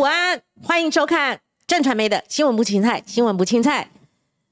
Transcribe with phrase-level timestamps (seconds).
[0.00, 3.90] 午安，欢迎收看正传媒的新闻不青菜，新闻不青菜。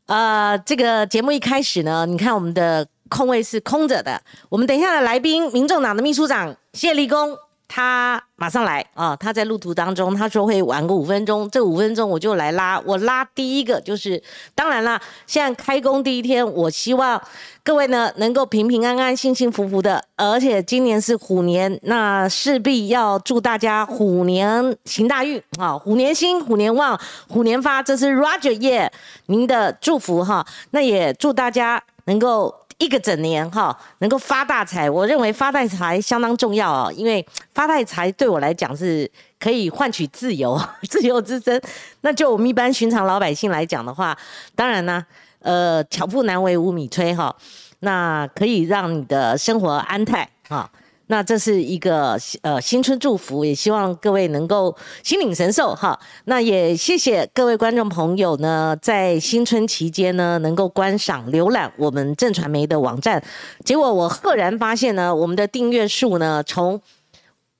[0.04, 4.20] 呃，这个节目一开始呢，你看我们的空位是空着的。
[4.50, 7.34] 我们等一下的来宾，民众党的秘书长谢立功。
[7.68, 9.14] 他马上来啊！
[9.14, 12.80] 他在路途当中，他说会晚个五分钟，这五分钟我就来拉。
[12.86, 14.20] 我拉第一个就是，
[14.54, 17.20] 当然啦，现在开工第一天，我希望
[17.62, 20.02] 各位呢能够平平安安、幸幸福福的。
[20.16, 25.76] 而且今年是虎年，那势必要祝大家虎年行大运啊！
[25.76, 26.98] 虎年兴，虎年旺，
[27.28, 28.90] 虎年发，这是 Roger 耶
[29.26, 30.46] 您的祝福哈。
[30.70, 32.54] 那也祝大家能够。
[32.78, 41.60] 一个整年哈，能够发大财，我认为发大财相当重要哦，因为发大财对我来讲是可以换取自由， 自由之身。
[42.02, 44.16] 那就我们一般寻常老百姓来讲的话，
[44.54, 45.04] 当然呢，
[45.40, 47.34] 呃，巧妇难为无米炊哈，
[47.80, 50.70] 那可以让你的生活安泰哈。
[51.08, 55.98] 那这是一个呃新春祝福，也希望各位能够心领神受哈。
[56.26, 63.22] 那也谢谢各位观众朋友呢，在新春期间呢，能够观赏浏览我们正传媒的网站。
[63.64, 66.80] 结果我赫然发现呢，我们的订阅数呢，从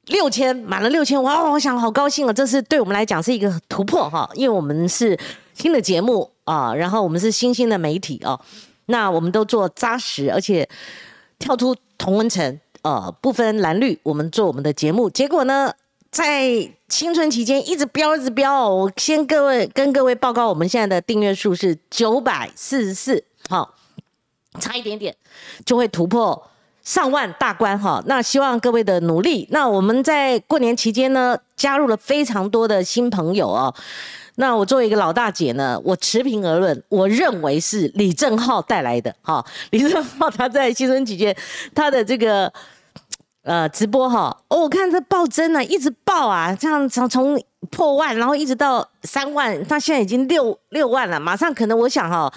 [0.06, 1.50] 六千满了六千，哇！
[1.50, 5.19] 我想好高兴啊，这是对我们来讲是一个突破哈，因为我们是
[5.55, 8.39] 新的节目啊，然后我们是新兴的媒体哦，
[8.87, 10.69] 那我们都做扎实，而且
[11.39, 12.61] 跳出同温层。
[12.83, 15.11] 呃，不分蓝绿，我们做我们的节目。
[15.11, 15.73] 结果呢，
[16.11, 18.69] 在新春期间一直飙，一直飙。
[18.69, 23.75] 我先各位跟各位报告，我们现在的订阅数是九百四十四，好，
[24.59, 25.15] 差一点点
[25.67, 26.51] 就会突破
[26.83, 28.03] 上万大关哈。
[28.06, 29.47] 那希望各位的努力。
[29.51, 33.75] 那我们在过年期间呢，加入了非常多的新朋友哦。
[34.41, 39.44] 那我作为一个老大姐呢，我持平而论，我认为是李正浩带来的哈。
[39.70, 41.36] 李正浩他在新春期间，
[41.75, 42.53] 他的这个
[43.42, 52.33] 呃直播哈，哦，我看这爆增啊，一直爆啊，这样从从破万，然后一直到三万，他现在已经六六万了，马上可能我想哈，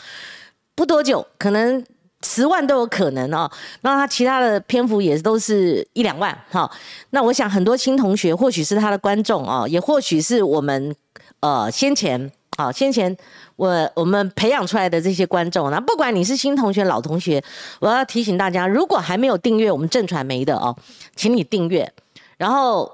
[0.73, 1.85] 不多久可能
[2.23, 3.47] 十万都有可能哦。
[3.81, 6.67] 那他其他的篇幅也都是一两万哈。
[7.11, 10.95] 那我想很多新同学或许是他的观众哦，也或许是我们。
[11.41, 13.15] 呃，先前好，先前
[13.55, 17.43] 我我们培养出来的这些观众，那不管你是新同学、老同学，
[17.79, 20.75] 我要提醒大家，如果还没有订阅我们正传媒的哦，
[21.15, 21.91] 请你订阅，
[22.37, 22.91] 然后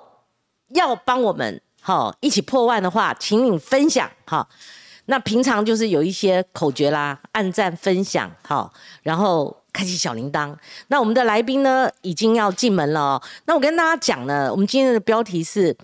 [0.70, 4.48] 要帮我们好一起破万的话，请你分享哈。
[5.08, 8.72] 那平常就是有一些口诀啦，按赞、分享好，
[9.04, 10.56] 然后开启小铃铛。
[10.88, 13.24] 那我们的来宾呢，已经要进门了哦。
[13.46, 15.76] 那我跟大家讲呢，我们今天的标题是。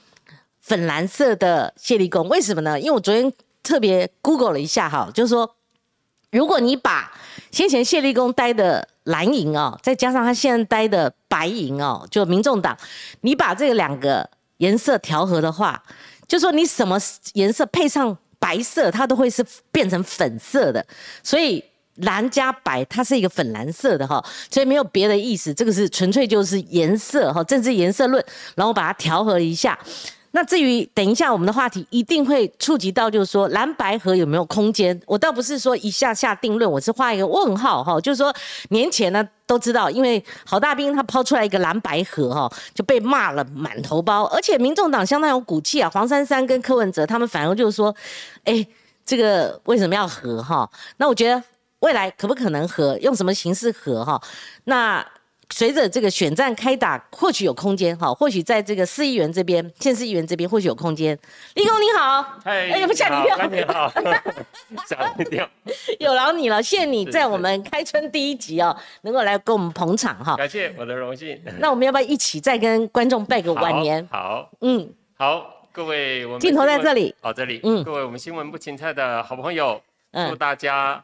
[0.63, 2.79] 粉蓝色的谢立功，为什么呢？
[2.79, 3.31] 因为我昨天
[3.61, 5.57] 特别 Google 了一下哈，就是说，
[6.31, 7.11] 如果你把
[7.51, 12.77] 先前谢立功待的蓝营哦，再加上他现在待的白营哦，就民众党，
[13.21, 15.83] 你把这个两个颜色调和的话，
[16.27, 16.97] 就说你什么
[17.33, 20.85] 颜色配上白色，它都会是变成粉色的。
[21.21, 21.61] 所以
[21.95, 28.23] 蓝加白，它是一个粉蓝色的哈，所以没有别的意思，这个是纯粹就是颜色哈，政治颜色论，
[28.55, 29.77] 然后把它调和一下。
[30.35, 34.99] 那至于等一下我们的话题一定会触及到，就是说蓝白河有没有空间？
[35.05, 38.01] 我倒不是说一下下定论，我是画一个问号哈。
[38.01, 38.33] 就是说
[38.69, 44.23] 年前呢都知道，因为郝大兵他抛出来一个蓝白河哈，就被骂了满头包。
[44.23, 47.95] 而且民众党相当有骨气啊，黄珊珊跟柯文哲他们反而就是说，
[48.43, 48.65] 哎，
[49.05, 50.67] 这个为什么要和哈？
[50.97, 51.43] 那我觉得
[51.81, 52.97] 未来可不可能和？
[52.97, 54.19] 用什么形式和哈？
[54.63, 55.05] 那。
[55.53, 61.15] 随着这个选战开打，或许有空间哈，或许在这个市议员这边、县市议员这边或许有空间。
[61.53, 63.47] 立功你好，哎，有没吓你一跳？
[63.47, 63.93] 你好，
[64.89, 65.47] 吓一跳。
[65.99, 70.35] 有劳你了，谢谢你在我们开春第一集哦，能够来给我们捧场哈。
[70.35, 71.39] 感谢我的荣幸。
[71.59, 74.07] 那我们要不要一起再跟观众拜个晚年？
[74.11, 74.89] 好，嗯，
[75.19, 79.79] 好，各位，我们镜头在这里，好，这里，嗯，各位我们新闻不芹菜的好朋友，
[80.27, 81.03] 祝大家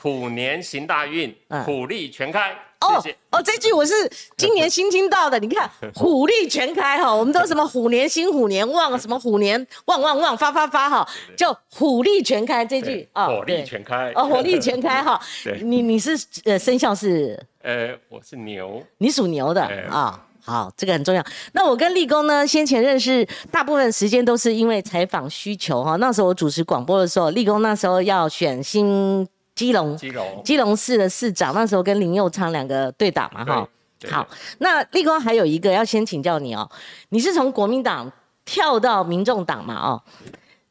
[0.00, 2.56] 虎年行大运，虎力全开。
[2.80, 3.92] 哦哦，这句我是
[4.36, 5.36] 今年新听到的。
[5.40, 15.20] 你看， 虎力全开哈，我们都什么虎年新虎年旺，什么虎年旺旺旺发发发哈，就虎力全开这句啊，火力全开哦，火力全开哈。
[15.60, 17.44] 你你是呃生肖是？
[17.62, 20.24] 呃，我是牛，你属牛的啊。
[20.40, 21.22] 好，这个很重要。
[21.52, 25.96] 那我跟立功呢，先前认识，大部分时间都是因为采访需求哈。
[25.96, 29.26] 那时候我主持广播的时候，立功那时候要选新。
[29.58, 33.68] 基隆，基隆，基隆市的市长，那时候跟林佑昌两个对打嘛，哈。
[34.08, 34.24] 好，
[34.58, 36.70] 那立功还有一个要先请教你哦，
[37.08, 38.08] 你是从国民党
[38.44, 40.02] 跳到民众党嘛，哦，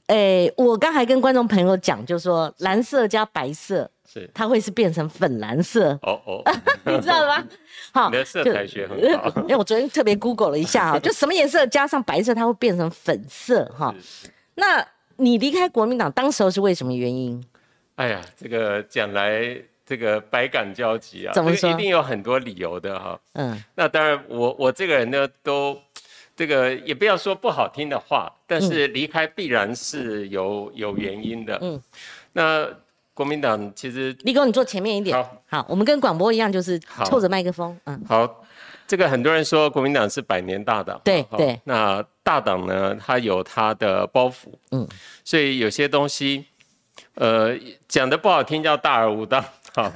[0.06, 5.92] 诶，我刚才跟观众朋友讲，就说蓝色加白色是它会是变成粉蓝色。
[6.04, 6.42] 哦哦，
[6.88, 7.44] 你知道吗？
[7.92, 9.30] 好，你的色彩学很好。
[9.44, 13.94] 因为我昨天特别 Google 了一下哈， 就什么颜色加上白色，它会变成粉色哈。
[14.56, 14.88] 那
[15.18, 17.44] 你离开国民党当时候是为什么原因？
[17.98, 21.68] 哎呀，这个讲来这个百感交集啊，怎么说？
[21.72, 23.20] 一定有很多理由的哈。
[23.34, 25.76] 嗯，那当然，我我这个人呢，都
[26.36, 31.58] 这个也不要说不好听的话，但是离开必然是有有原因的。
[31.60, 31.82] 嗯，
[32.34, 32.70] 那
[33.16, 35.18] 国民党其实，立功，你坐前面一点。
[35.18, 37.76] 好，好，我们跟广播一样，就是凑着麦克风。
[37.86, 38.46] 嗯，好，
[38.86, 41.02] 这个很多人说国民党是百年大党。
[41.04, 44.54] 对对，那大党呢，它有它的包袱。
[44.70, 44.88] 嗯，
[45.24, 46.46] 所以有些东西。
[47.20, 49.44] 呃，讲的不好听叫大而无当，
[49.74, 49.92] 好，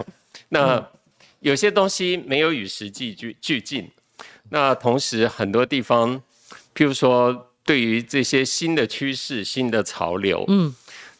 [0.49, 0.83] 那
[1.41, 3.87] 有些东西没有与时俱俱俱进，
[4.49, 6.19] 那同时很多地方，
[6.73, 10.73] 譬如说对于这些新的趋势、新的潮流，嗯，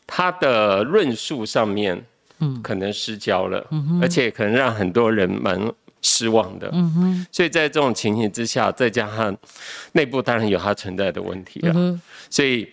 [0.07, 2.03] 它的论述上面，
[2.39, 5.71] 嗯，可能失焦了，嗯而且可能让很多人蛮
[6.01, 9.37] 失望的，嗯哼，所以在这种情形之下，再加上
[9.91, 12.67] 内部当然有它存在的问题了，所以。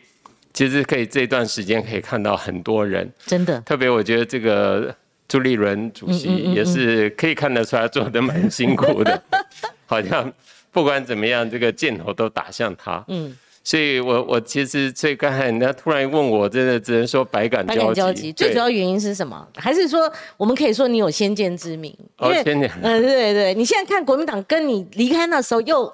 [0.58, 4.92] 其实可以这段时间可以看到很多人，真的，特别我觉得这个
[5.28, 9.22] 朱立伦主席也是可以看得出来做的蛮辛苦的，
[9.86, 10.32] 好像
[10.72, 13.04] 不管怎么样，这个箭头都打向他。
[13.06, 13.32] 嗯，
[13.62, 17.64] 所以我我其实最刚才人家突然问我，真的只能说百感
[17.94, 18.32] 交集。
[18.32, 19.46] 最主要原因是什么？
[19.54, 21.96] 还是说我们可以说你有先见之明？
[22.16, 22.68] 哦，先见。
[22.82, 25.92] 嗯，对对，你现在看国民党跟你离开那时候又。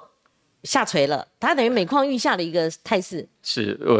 [0.65, 3.25] 下垂了，它等于每况愈下的一个态势。
[3.43, 3.97] 是，我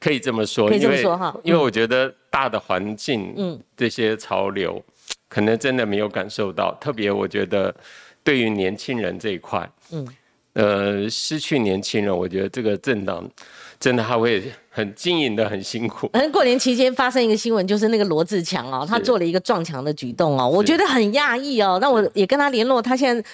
[0.00, 1.36] 可以这么说，可以这么说哈。
[1.42, 4.80] 因为我觉得大的环境，嗯，这些潮流，
[5.28, 6.72] 可能真的没有感受到。
[6.80, 7.74] 特别我觉得，
[8.22, 10.08] 对于年轻人这一块，嗯，
[10.52, 13.28] 呃，失去年轻人，我觉得这个政党
[13.80, 16.08] 真的他会很经营的很辛苦。
[16.14, 21.78] 正过年期间发生一个新闻，就是那个罗志强哦，他做了一个撞墙的举动哦，我觉得很讶异哦。
[21.80, 23.28] 那我也跟他联络，他现在。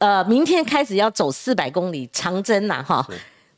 [0.00, 3.06] 呃，明天开始要走四百公里长征呐，哈。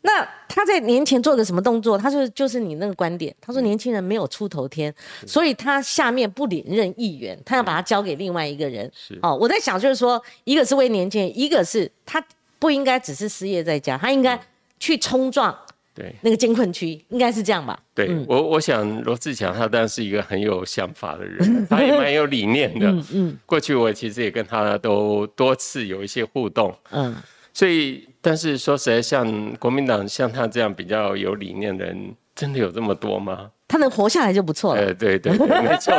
[0.05, 1.97] 那他在年前做个什么动作？
[1.97, 4.93] 他说就是你那个观点，他说年轻人没有出头天，
[5.25, 8.91] 所以他下面不连任议员，他要把他交给另外一个人。
[8.93, 12.21] 是哦，我在想就是说，一个是为年轻人，一个是他
[12.59, 14.37] 不应该只是失业在家，他应该
[14.81, 15.57] 去冲撞。
[15.95, 17.79] 对，那个监困区应该是这样吧？
[17.95, 22.87] 对我，我想罗志强他当然是一个很有想法的人， 他也蛮有理念的。
[22.89, 26.75] 嗯嗯，过去我其实也跟他都多次有一些互动。
[26.91, 27.15] 嗯，
[27.53, 33.51] 所以，但是说实在，像国民党像他这样比较有理念的人，真的有这么多吗？
[33.69, 34.81] 他能活下来就不错了。
[34.81, 35.95] 呃，对对，没错。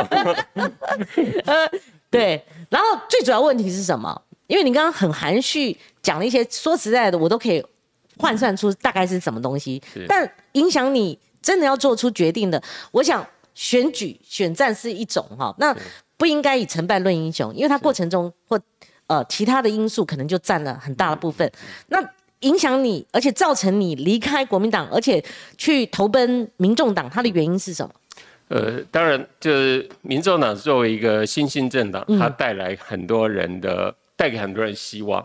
[1.44, 1.70] 呃，
[2.10, 2.42] 对。
[2.68, 4.20] 然后最主要问题是什么？
[4.46, 7.64] 因为你刚刚很含蓄讲了一些，说实在的，我都可以。
[8.24, 13.24] 换算出大概是什么东西，但影响你真的要做出决定的，我想
[13.54, 15.76] 选举选战是一种哈，那
[16.16, 18.58] 不应该以成败论英雄，因为它过程中或
[19.08, 21.52] 呃其他的因素可能就占了很大的部分。
[21.88, 21.98] 那
[22.40, 25.22] 影响你，而且造成你离开国民党，而且
[25.58, 27.94] 去投奔民众党，它的原因是什么？
[28.48, 35.22] 呃，当然就是民众党作为一个新兴政党，它带来很多人的，带给很多人希望。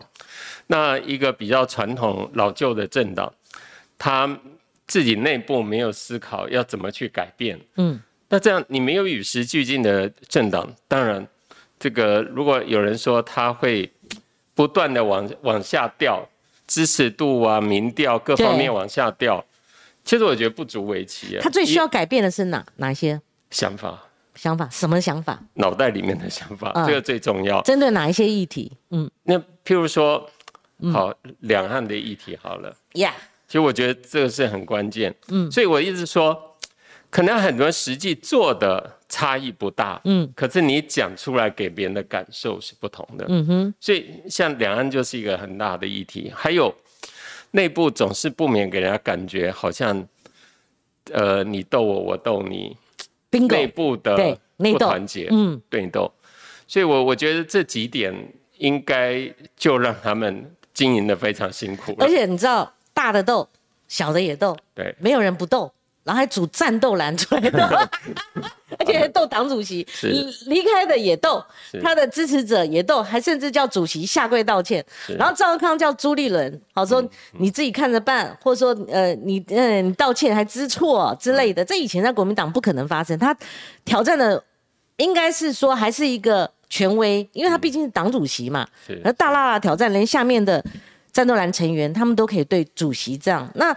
[0.71, 3.33] 那一个比较传统老旧的政党，
[3.98, 4.39] 他
[4.86, 7.60] 自己内部没有思考要怎么去改变。
[7.77, 8.00] 嗯，
[8.30, 11.27] 那这样你没有与时俱进的政党，当然，
[11.80, 13.92] 这个如果有人说他会
[14.54, 16.24] 不断的往往下掉，
[16.68, 19.44] 支持度啊、民调各方面往下掉，
[20.04, 21.42] 其实我觉得不足为奇啊。
[21.42, 24.06] 他最需要改变的是哪哪些想法？
[24.35, 25.40] 想法什么想法？
[25.56, 27.59] 脑袋里面的想法，这个最重要。
[27.64, 28.71] 针对哪一些议题？
[28.92, 30.30] 嗯，那譬如说。
[30.94, 32.74] 好，两岸的议题好了。
[32.94, 33.12] Yeah，
[33.48, 35.14] 其实我觉得这个是很关键。
[35.28, 36.56] 嗯，所以我一直说，
[37.09, 40.00] 可能很多实际做的差异不大。
[40.06, 43.26] 嗯，可是你讲出来给别人的感受是不同的。
[43.28, 46.31] 嗯哼，所以像两岸就是一个很大的议题。
[46.33, 46.74] 还有
[47.52, 50.07] 内部总是不免给人家感觉好像，
[51.12, 52.78] 呃，你斗我，我斗你，
[53.31, 55.28] 内部的不团结。
[55.30, 56.09] 嗯，对你斗。
[56.68, 58.14] 所以我我觉得这几点
[58.59, 60.56] 应该就让他们。
[60.80, 63.45] 经营的非常辛苦，而且你知道，大的斗，
[63.90, 65.69] 小的也斗，对，没有人不斗，
[66.06, 67.59] 然后还组战斗蓝出来斗，
[68.80, 69.86] 而且还斗党主席，
[70.45, 71.44] 离开的也斗，
[71.83, 74.81] 他的支持者也斗，还甚至叫主席下跪道歉，
[75.18, 83.36] 然后赵康叫朱立伦，好说你自己看着办，或者说呃你嗯你道歉还知错之类的，这以前在国民党不可能发生，他
[83.83, 84.42] 挑战的
[84.95, 86.50] 应该是说还是一个。
[86.69, 88.68] 权威，因为他毕竟是党主席嘛，
[89.04, 90.64] 而大辣辣挑战，连下面的
[91.11, 93.49] 战斗蓝成员他们都可以对主席这样。
[93.56, 93.76] 那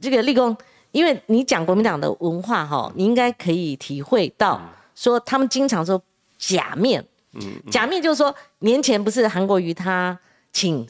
[0.00, 0.56] 这个立功，
[0.92, 4.60] 因为你讲国民党的文化哈，你应该可以体会到，
[4.94, 6.02] 说他们经常说
[6.38, 7.04] 假面。
[7.32, 10.18] 嗯，假面就是说，年前不是韩国瑜他
[10.52, 10.84] 请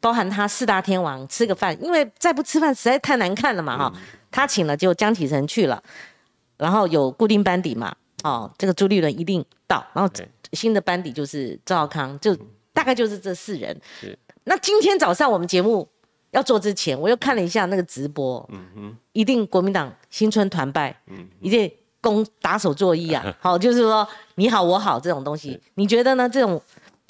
[0.00, 3.92] 包含他四大天王吃个饭，因为再不吃饭实在太难看了嘛哈。
[4.30, 5.82] 他请了就江启臣去了，
[6.58, 10.12] 然后有固定班底嘛，哦，这个朱立伦一定到，然后
[10.52, 12.36] 新的班底就是赵康，就
[12.72, 13.78] 大概就是这四人。
[14.44, 15.88] 那今天早上我们节目
[16.30, 21.70] 要做之前，我又看了一下那个直播，嗯哼，一定国民党新春团拜，嗯，一定。
[22.00, 26.28] 攻打手作揖啊， 好，就是说你好我好这种东西，你觉得呢？
[26.28, 26.62] 这种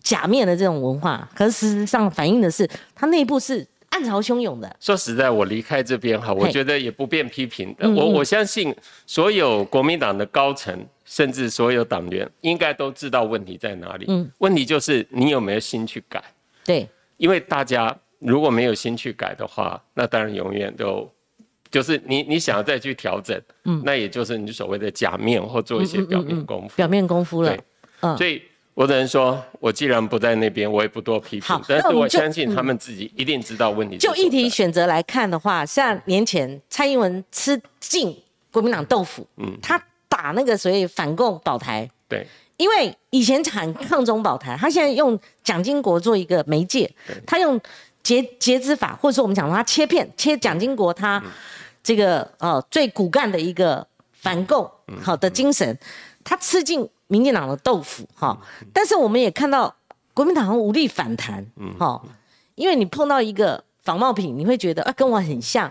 [0.02, 4.76] 假面的这种文化，可是事实上反映的是它内部是暗潮汹涌的。
[4.80, 7.74] 说实在，我离开这边哈，我觉得也不便批评。
[7.80, 8.74] 我我相信
[9.06, 14.06] 所有国民党的高层，甚至所有党员，应该都知道问题在哪里。
[14.08, 16.22] 嗯，问题就是你有没有心去改？
[16.64, 21.10] 对，因为大家如果没有心去改的话，那当然永远都。
[21.70, 27.50] 就是你，你想要再去调整，嗯，那也就是你所谓的假面或做一些表面功夫，表面功夫了。
[27.50, 27.60] 对，
[28.00, 28.40] 嗯，所以
[28.78, 31.60] 我只能说，我既然不在那边，我也不多批评。
[31.66, 33.98] 但是我相信他们自己一定知道问题。
[33.98, 38.16] 就议题选择来看的话，像年前蔡英文吃尽
[38.52, 42.24] 国民党豆腐，嗯，他打那个所谓反共保台，对，
[42.56, 46.88] 因为以前喊抗中保台，他现在用蒋经国做一个媒介，
[47.26, 47.60] 他用
[48.04, 51.20] 截截肢法，或者说我们讲他切片切蒋经国他。
[51.82, 54.70] 这个呃最骨干的一个反共
[55.00, 55.76] 好的精神，
[56.22, 58.38] 他吃进民进党的豆腐哈，
[58.72, 59.74] 但是我们也看到
[60.14, 61.44] 国民党无力反弹，
[61.78, 62.00] 哈，
[62.54, 65.68] 因为你碰到一个仿冒品，你会觉得啊跟我很像，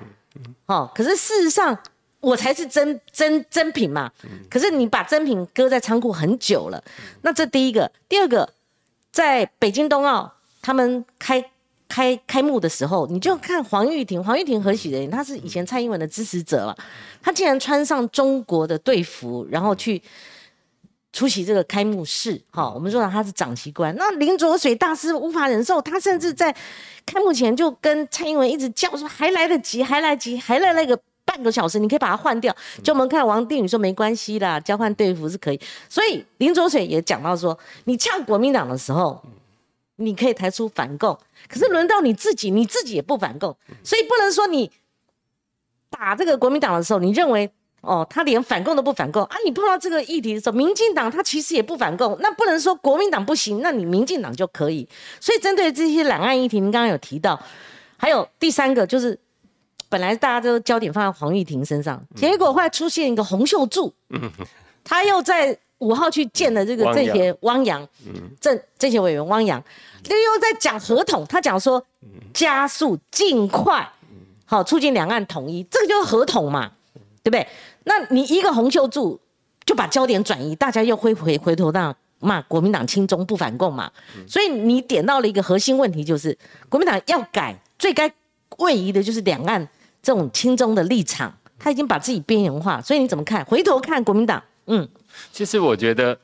[0.65, 1.77] 哦，可是事实上
[2.19, 4.11] 我才是真真真品嘛，
[4.49, 6.83] 可是你把真品搁在仓库很久了，
[7.21, 8.49] 那这第一个，第二个，
[9.11, 11.43] 在北京冬奥他们开。
[11.89, 15.09] 开开幕的时候，你就看黄玉婷，黄玉婷何许人？
[15.09, 16.77] 她是以前蔡英文的支持者了。
[17.21, 20.03] 她竟然穿上中国的队服，然后去
[21.17, 22.39] 出席这个开幕式。
[22.51, 23.95] 哈，我们说他是长旗官。
[23.95, 26.55] 那林卓水大师无法忍受，他甚至在
[27.07, 30.95] 开幕前就跟蔡英文一直叫说：“还来得及，还来得及，还来那个
[31.25, 35.59] 半个小时，你可以把它换掉。”就我们看王定宇说：“没关系啦，交换队服是可以。”
[35.89, 39.19] 所以林卓水也讲到说：“你呛国民党的时候。”
[39.99, 41.17] 你可以抬出反共，
[41.49, 44.69] 可是轮到你自己，你自己也不反共，所以不能说你
[45.89, 47.49] 打这个国民党的时候，你认为
[47.81, 49.35] 哦，他连反共都不反共啊？
[49.45, 54.87] 你碰到这个议题的时候，民进党他其实也不反共，那不能说国民党不行，那你民进党就可以。
[55.19, 57.39] 所以针对这些两岸议题，您刚刚有提到，
[57.97, 59.17] 还有第三个就是，
[59.89, 63.93] 本来大家都焦点放在黄玉婷身上，结果后来出现一个洪秀柱，
[64.83, 65.57] 他又在。
[65.79, 67.87] 五号去见了这个这些汪洋，
[68.41, 69.63] 政政协委员汪洋，
[70.09, 71.85] 又又在讲合同，他讲说
[72.33, 73.87] 加速尽快，
[74.45, 76.71] 好促进两岸统一，这个就是合同嘛，
[77.27, 77.45] 对不对？
[77.83, 79.19] 那你一个洪秀柱
[79.65, 83.91] 就把焦点转移，大家又会回回头到骂国民党亲中不反共嘛，
[84.25, 86.35] 所以你点到了一个核心问题，就是
[86.69, 88.09] 国民党要改，最该
[88.59, 89.67] 位移的就是两岸
[90.01, 93.43] 这种亲中的立场，他已经把自己边缘化，所以你怎么看？
[93.43, 94.87] 回头看国民党，嗯。
[95.33, 96.17] 其实我觉得，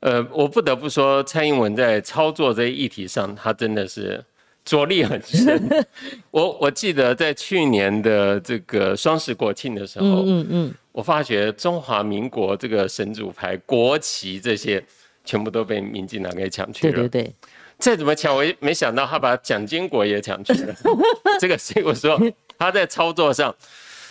[0.00, 4.24] 呃，我不得不说，蔡英文在操作这一议题上，他真的是
[4.68, 5.86] 着力很深。
[6.30, 14.84] 我我记得在去年的这个双十国庆的时候，嗯嗯，我发觉中华民国这个神主牌、国旗这些，
[15.24, 16.92] 全部都被民进党给抢去了。
[16.92, 17.32] 对对对，
[17.78, 20.74] 再怎么抢，我也没想到他把蒋经国也抢去了。
[21.40, 22.20] 这个所以我说
[22.58, 23.54] 他在操作上。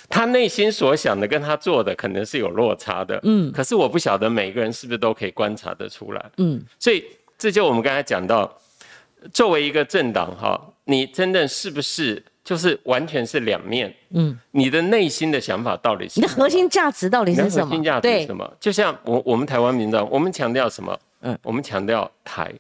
[0.10, 7.04] 他内心所想的跟他做的可能是有落差的，嗯，可是我不晓得每个人是不是都可以观察得出来，嗯，所以
[7.38, 8.58] 这就我们刚才讲到，
[9.34, 17.66] 作为一个政党哈，你真的是不是就是完全是两面，嗯，你的内心的想法到底是你的核心价值到底是什么？
[17.66, 18.58] 核心价值是什么？
[18.60, 21.00] 就像我我们台湾民众，我们强调什么？
[21.22, 22.52] 嗯，我们强调台。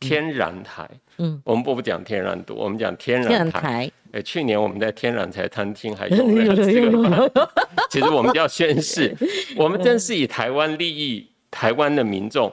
[0.00, 0.84] 天然台，
[1.18, 3.88] 嗯，我们不不讲天然独，我们讲天然台。
[4.10, 6.16] 哎，去年我们在天然台餐厅还有
[6.56, 7.32] 这个，
[7.88, 9.16] 其实我们要宣誓，
[9.54, 12.52] 我们真是以台湾利益、台湾的民众，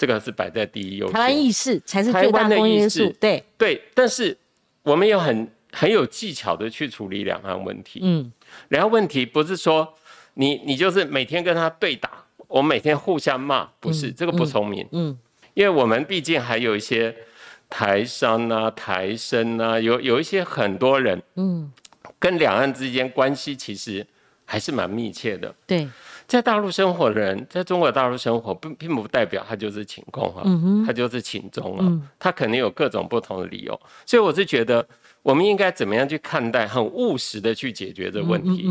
[0.00, 1.12] 这个是摆在第一优先。
[1.12, 3.82] 台湾意识才是最大公约数，对对。
[3.92, 4.34] 但是
[4.82, 8.32] 我们有很很有技巧的去处理两岸问题，嗯，
[8.68, 9.92] 两岸问题不是说
[10.32, 15.18] 你你就是每天跟他对打，我们每天互相骂，不是这个不聪明，嗯。
[15.52, 17.14] 因为我们毕竟还有一些
[17.68, 21.70] 台商啊、台生啊，有有一些很多人，嗯，
[22.18, 24.06] 跟两岸之间关系其实
[24.46, 25.54] 还是蛮密切的。
[25.66, 25.86] 对，
[26.30, 30.44] 在大陆生活的人，在中国大陆生活，并并不代表他就是请共啊，
[30.86, 31.82] 他就是请中啊，
[32.20, 33.80] 他肯定有各种不同的理由。
[34.06, 34.86] 所以我是觉得，
[35.22, 38.68] 我们应该怎么样去看待，很务实的去解决这个问题。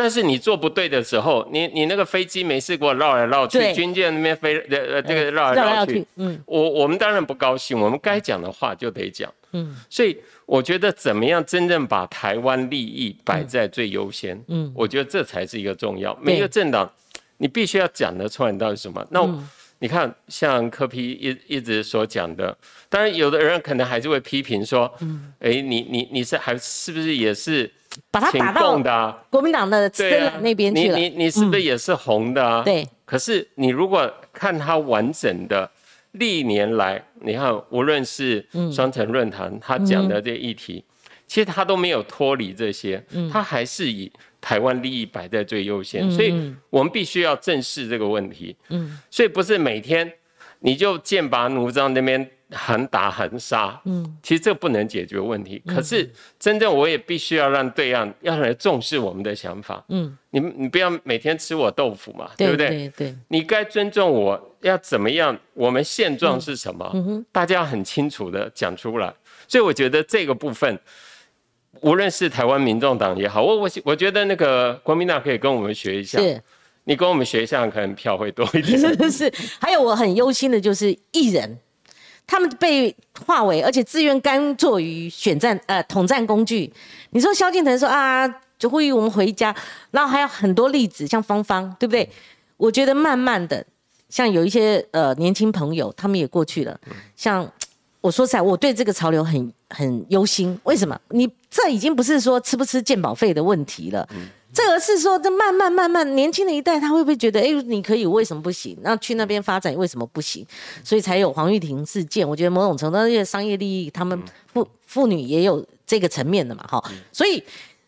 [0.00, 6.42] 但是你做不对的时候，你你那个飞机没事给我绕来绕去，军舰那边飞呃呃这个绕来绕去，嗯。
[6.46, 9.30] 我我们当然不高兴，我们该讲的话就得讲。
[9.52, 9.76] 嗯。
[9.90, 10.16] 所以
[10.46, 16.18] 我觉得怎么样真正把台湾利益摆在最优先，嗯，我觉得这才是一个重要。
[16.22, 16.90] 每一个政党，
[17.36, 19.06] 你必须要讲得出来你到底是什么。
[19.10, 19.46] 那嗯。
[19.82, 22.54] 你看，像柯批一一直所讲的，
[22.90, 27.70] 当然有的人可能还是会批评说，嗯，哎，你你你是还是不是也是请
[28.10, 29.24] 把它打到？
[29.30, 29.90] 国民党的
[30.40, 30.96] 那边去了。
[30.96, 32.62] 你你你是不是也是红的啊？
[32.64, 35.70] 对，可是你如果看他完整的
[36.12, 40.84] 历年来，你看无论是嗯双城论坛他讲的这议题，
[41.26, 48.56] 其实他都没有脱离这些，嗯他还是以台湾利益摆在最优先，所以我们必须要正视这个问题。
[48.68, 50.10] 嗯所以不是每天
[50.60, 55.62] 你就剑拔弩张那边横打横杀，嗯其实这不能解决问题。
[55.66, 59.84] 可是真正我也必须要让对岸要来重视我们的想法。
[59.88, 62.68] 嗯，你你不要每天吃我豆腐嘛，对对不对？
[62.68, 65.38] 对对，你该尊重我，要怎么样？
[65.54, 66.90] 我们现状是什么？
[66.94, 69.14] 嗯大家要很清楚的讲出来。
[69.46, 70.78] 所以我觉得这个部分，
[71.80, 76.42] 无论是台湾民众党也好，我我我觉得那个国民党可以跟我们学一下，是
[76.84, 78.78] 你跟我们学一下，可能票会多一点。
[78.78, 79.32] 是 是。
[79.60, 81.58] 还有我很忧心的就是艺人，
[82.30, 82.94] 他们被
[83.26, 86.72] 划为而且自愿甘做于选战呃统战工具。
[87.10, 88.24] 你说萧敬腾说啊，
[88.56, 89.52] 就呼吁我们回家，
[89.90, 92.08] 然后还有很多例子，像芳芳，对不对？
[92.56, 93.66] 我觉得慢慢的，
[94.08, 96.78] 像有一些呃年轻朋友，他们也过去了。
[97.16, 97.50] 像
[98.00, 100.56] 我说实在，我对这个潮流很很忧心。
[100.62, 100.96] 为什么？
[101.08, 104.08] 你这已经不是说吃不吃健保费的问题了。
[104.52, 108.76] 这个是说，这慢慢慢慢，年轻的一代他会不会觉得，哎，你可以，为什么不行？
[108.82, 110.44] 那去那边发展为什么不行？
[110.82, 112.28] 所以才有黄玉婷事件。
[112.28, 114.20] 我觉得某种程度上，因为商业利益，他们
[114.52, 116.82] 妇妇女也有这个层面的嘛，哈。
[117.12, 117.42] 所以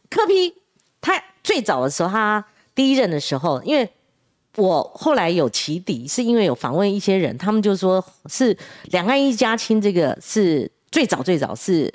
[0.09, 0.55] 柯批
[1.01, 3.91] 他最早的时候，他第一任的时候，因为
[4.57, 8.57] 我后来有起底，是因为有访问一些人，他们就说是
[8.93, 11.93] 两岸一家亲，这个是最早最早是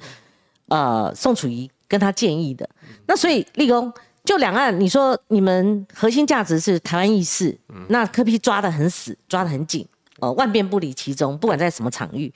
[0.68, 2.70] 呃宋楚瑜跟他建议的。
[3.06, 3.94] 那所以立功
[4.28, 7.58] 就两岸，你说你们核心价值是台湾意识，
[7.88, 9.88] 那柯批抓得很死，抓得很紧，
[10.20, 12.30] 呃，万变不离其宗，不管在什么场域，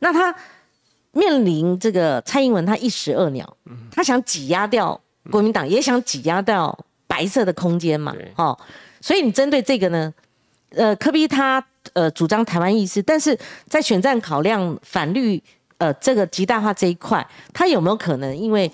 [0.00, 0.34] 那他
[1.12, 3.56] 面临这个蔡英文，他一石二鸟，
[3.92, 8.58] 他想挤压掉国民党，也想挤压掉白色的空间嘛，哦，
[9.00, 10.12] 所以你针对这个呢，
[10.70, 15.40] 呃，柯比他呃主张台湾意识，但是在选战考量反绿
[15.76, 18.68] 呃这个极大化这一块，他有没有可能因为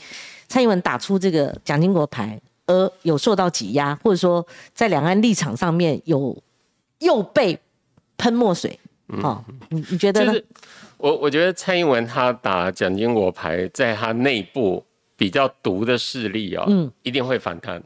[0.48, 6.37] 蔡英文打出这个蒋经国牌，而有受到挤压，或者说在两岸立场上面有
[6.98, 7.59] 又被
[8.16, 8.79] 喷墨水？
[9.22, 10.33] 哦，你你觉得呢？
[10.33, 10.44] 就是
[10.96, 14.83] 我我觉得蔡英文他打蒋经国牌，在他内部
[15.16, 17.83] 比较毒的势力哦，嗯一定会反弹。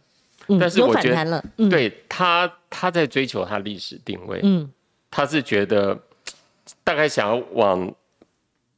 [0.61, 4.71] 但是我觉得反弹了，嗯，对他，他在追求他历史定位，嗯
[5.11, 5.99] 他是觉得
[6.85, 7.93] 大概想要往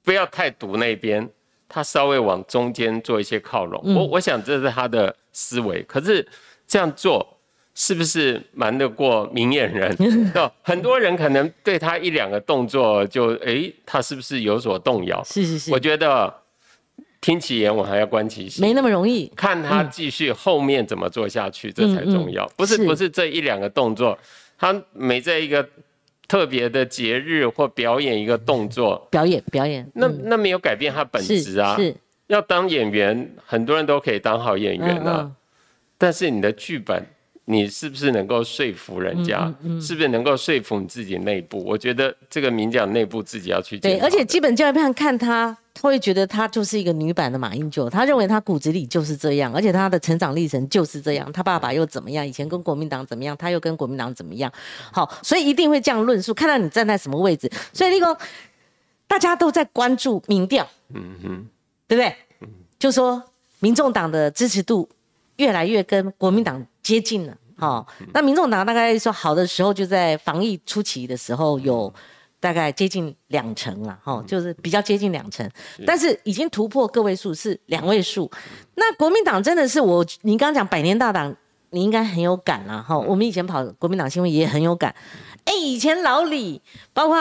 [0.02, 1.28] 不要太毒那边，
[1.70, 3.80] 他稍微往中间做一些靠拢。
[3.84, 6.26] 嗯我我想这是他的思维，可是
[6.66, 7.38] 这样做
[7.74, 9.96] 是不是瞒得过明眼人？
[10.62, 15.22] 很多人可能对他一两个动作就诶，他是不是有所动摇？
[15.24, 16.34] 是是是我，觉得
[17.20, 18.60] 听其言，我还要观其行。
[18.60, 19.30] 没那么容易。
[19.36, 22.46] 看他继续后面怎么做下去，这才重要。
[22.56, 24.18] 不是是不是这一两个动作，
[24.58, 25.66] 他每在一个
[26.30, 31.76] 特别的节日或表演一个动作，表演表演，那、嗯那没有改变他本质啊。
[32.28, 35.22] 要当演员，很多人都可以当好演员啊。
[35.22, 35.34] 嗯
[35.98, 37.04] 但是你的剧本，
[37.46, 39.52] 你是不是能够说服人家？
[39.64, 41.62] 嗯是不是能够说服你自己内部？
[41.64, 54.52] 我觉得这个名讲内部自己要去而且基本教育上看，他会觉得她就是一个女版的马英九，她认为她骨子里就是这样，而且她的成长历程就是这样，她爸爸又怎么样，以前跟国民党怎么样，她又跟国民党怎么样，
[54.92, 58.16] 好，所以一定会这样论述，看到你站在什么位置，所以立功，
[59.06, 61.46] 大家都在关注民调，嗯哼，
[61.88, 62.14] 对不对？
[62.78, 63.22] 就说
[63.58, 64.88] 民众党的支持度
[65.36, 67.36] 越来越跟国民党接近了。
[67.56, 71.92] 哦，那民众党大概说好的时候，就在防疫初期的时候有
[72.40, 75.48] 大概接近两成了，哈、就是比较接近两成，
[75.86, 78.28] 但是已经突破个位数，是两位数。
[78.76, 81.36] 那国民党真的是我，你刚刚讲百年大党，
[81.68, 82.98] 你应该很有感啦，哈。
[82.98, 84.94] 我们以前跑国民党新闻也很有感。
[85.44, 86.60] 哎，以前老李，
[86.94, 87.18] 包括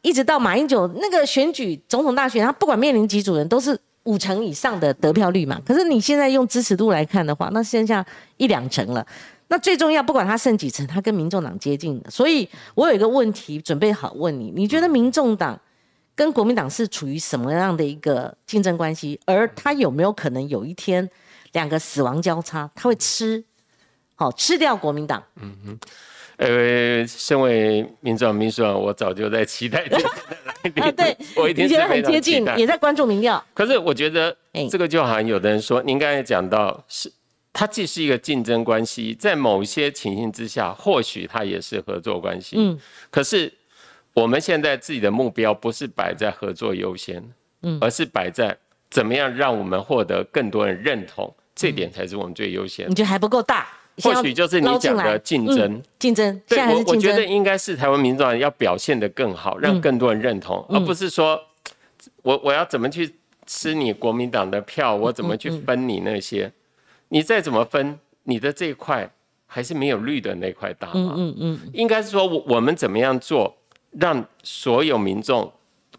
[0.00, 5.60] 一直到马英九那个选举总统大选，他不管面临几组人，都是五成以上的得票率嘛。
[5.66, 8.04] 可是你现在用支持度来看的话，那剩下
[8.38, 9.06] 一两成了。
[9.48, 12.10] 那最重要，不管他剩几成，他跟民众党接近的。
[12.10, 15.60] 所以我有一个问题准备好问你：你觉得民众党
[16.14, 19.20] 跟国民党是处于什么样的一个竞争关系？
[19.26, 21.08] 而他有没有可能有一天
[21.52, 23.44] 两个死亡交叉，他会吃
[24.14, 25.22] 好吃掉国民党。
[25.36, 25.78] 嗯哼，
[26.38, 33.44] 呃，身为民主党秘书长，我早就在期待这个啊，对，我一定觉得很接近，也在关注民调。
[33.52, 34.34] 可是我觉得
[34.70, 37.12] 这个就好像有的人说，您刚才讲到是。
[37.54, 42.56] 它既是一个竞争关系，在某一些情形之下，或许它也是合作关系。
[42.58, 42.76] 嗯，
[43.12, 43.50] 可是
[44.12, 47.22] 我们现在自己的目标不是摆在合作优先，
[47.62, 48.58] 嗯，而是摆在
[48.90, 52.90] 怎么样让我们获得更多人认同，这点才是我们最优先。
[52.90, 53.68] 你觉得还不够大？
[54.02, 56.42] 或许就是你讲的竞争，竞争。
[56.48, 61.40] 对，我我觉得应该是台湾民众要表现得更好，让更多人认同，而不是说
[62.22, 63.14] 我我要怎么去
[63.46, 66.52] 吃你国民党的票，我怎么去分你那些。
[67.14, 69.08] 你再怎么分，你的这一块
[69.46, 71.14] 还是没有绿的那块大嘛？
[71.16, 73.56] 嗯嗯嗯，应该是说，我们怎么样做，
[73.92, 75.52] 让所有民众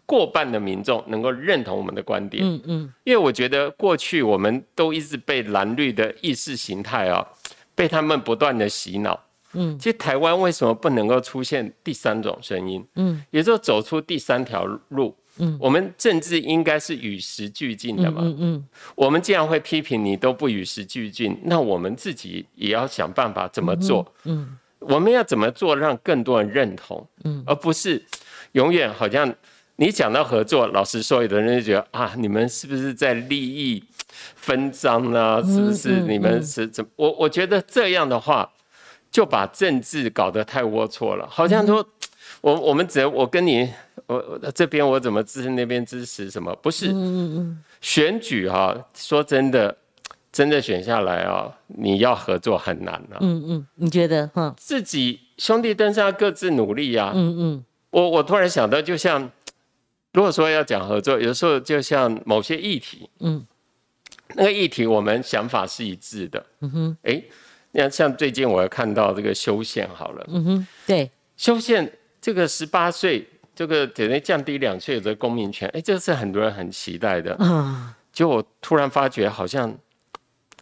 [0.04, 2.44] 过半的民众能够认同我们的观点？
[2.44, 7.26] 嗯嗯，因为我觉得过去我们都一直被蓝绿的意识形态啊，
[7.74, 9.18] 被他们不断的洗脑。
[9.54, 12.86] 嗯，其实台湾为什么不能够出现第三种声音？
[12.96, 15.16] 嗯，也就走出第三条路。
[15.38, 18.22] 嗯，我们政治应该是与时俱进的嘛。
[18.24, 24.06] 嗯嗯，我们既然会批评你都不与时俱进，那我们自己也要想办法怎么做。
[24.24, 27.06] 嗯，我们要怎么做让更多人认同？
[27.24, 28.02] 嗯，而不是
[28.52, 29.30] 永远好像
[29.76, 33.84] 你讲到合作，老实说，有的人就觉得啊，你们是不是在利益
[34.34, 35.42] 分赃啊？
[35.42, 36.84] 是不是你们是怎？
[36.96, 38.50] 我我觉得这样的话，
[39.10, 41.86] 就把政治搞得太龌龊了，好像说。
[42.46, 43.68] 我我们只我跟你
[44.06, 46.54] 我这边我怎么支持那边支持什么？
[46.62, 46.94] 不是
[47.80, 49.76] 选举哈说真的
[50.30, 53.18] 真的选下来啊你要合作很难啊。
[53.20, 54.54] 嗯嗯你觉得哈？
[54.56, 57.64] 自己兄弟登山各自努力呀嗯嗯。
[57.90, 59.28] 我我突然想到就像
[60.12, 63.44] 如果说要讲合作有时候就像某些议题嗯。
[64.36, 66.96] 那个议题我们想法是一致的嗯哼。
[67.02, 67.20] 哎
[67.72, 71.10] 那像最近我看到这个修宪好了嗯哼对。
[71.36, 71.92] 修宪。
[72.26, 77.36] 这个十八岁，这个等于降低两岁的公民权，哎，这是很多人很期待的。
[77.38, 79.72] 嗯，就我突然发觉，好像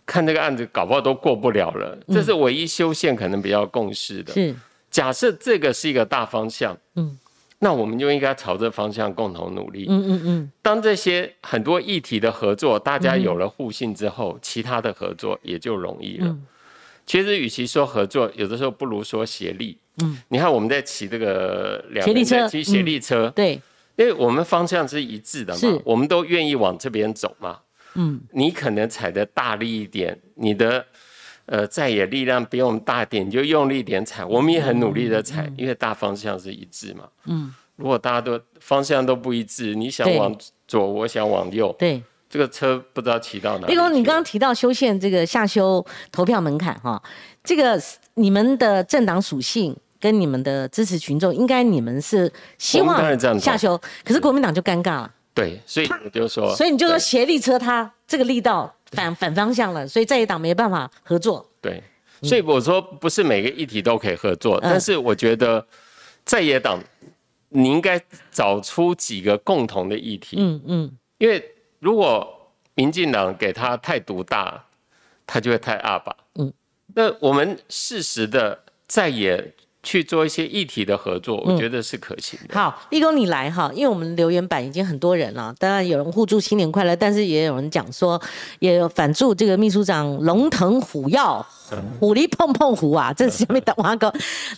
[0.05, 1.98] 看这个案子，搞不好都过不了了。
[2.09, 4.35] 这是唯一修宪可能比较共识的。
[4.35, 4.55] 是，
[4.90, 7.18] 假设这个是一个大方向，嗯，
[7.61, 9.87] 那我们就应该朝这方向共同努力。
[9.88, 10.53] 嗯嗯嗯。
[10.61, 16.37] 当这些很多议题的合作，大家有了互信之后，其他的合作也就容易了。
[17.07, 19.79] 其实，与其说合作，有的时候不如说协力。
[20.02, 23.52] 嗯，你看我们在骑这个两力车，骑斜力车，对，
[23.96, 27.61] 因为我们方向是一致的嘛，我们都愿意往这边走嘛。
[27.94, 30.85] 嗯，你可能踩的大力一点，你的
[31.46, 37.04] 呃在野力量比我们大一点，你就用力一点踩，我们也很努力的踩，因为大方向是一致嘛。
[37.26, 43.68] 嗯，如果大家都方向都不一致，你想往左，我想往右，对，这个车不知道骑到哪。
[43.68, 47.00] 立功，你刚刚提到修宪这个下修投票门槛哈，
[47.44, 47.80] 这个
[48.14, 49.76] 你们的政党属性。
[50.04, 55.10] 跟你们的支持群众，应该你们是希望下修，可是国民党就尴尬了。
[55.32, 61.50] 对，所以我就说，所以你就说协力车他这个力道反反方向了，所以在野党没办法合作。
[61.62, 61.82] 对，
[62.20, 65.66] 所以我说不是每个议题都可以合作，但是我觉得
[66.26, 66.78] 在野党
[67.48, 67.98] 你应该
[68.30, 70.36] 找出几个共同的议题。
[70.38, 71.42] 嗯嗯，因为
[71.78, 74.62] 如果民进党给他太独大，
[75.26, 76.14] 他就会太阿爸。
[76.34, 76.52] 嗯，
[76.94, 79.54] 那我们适时的在野。
[79.84, 82.54] 去做一些议题的合作，我觉得是可行的。
[82.58, 88.20] 好，立功你来哈，因为我们留言板已经很多人了，当然有人互助新年快乐，但是也有人讲说，
[88.58, 91.46] 也有反祝这个秘书长龙腾虎跃，
[92.00, 94.12] 虎力碰碰虎啊，这是下面的挖哥。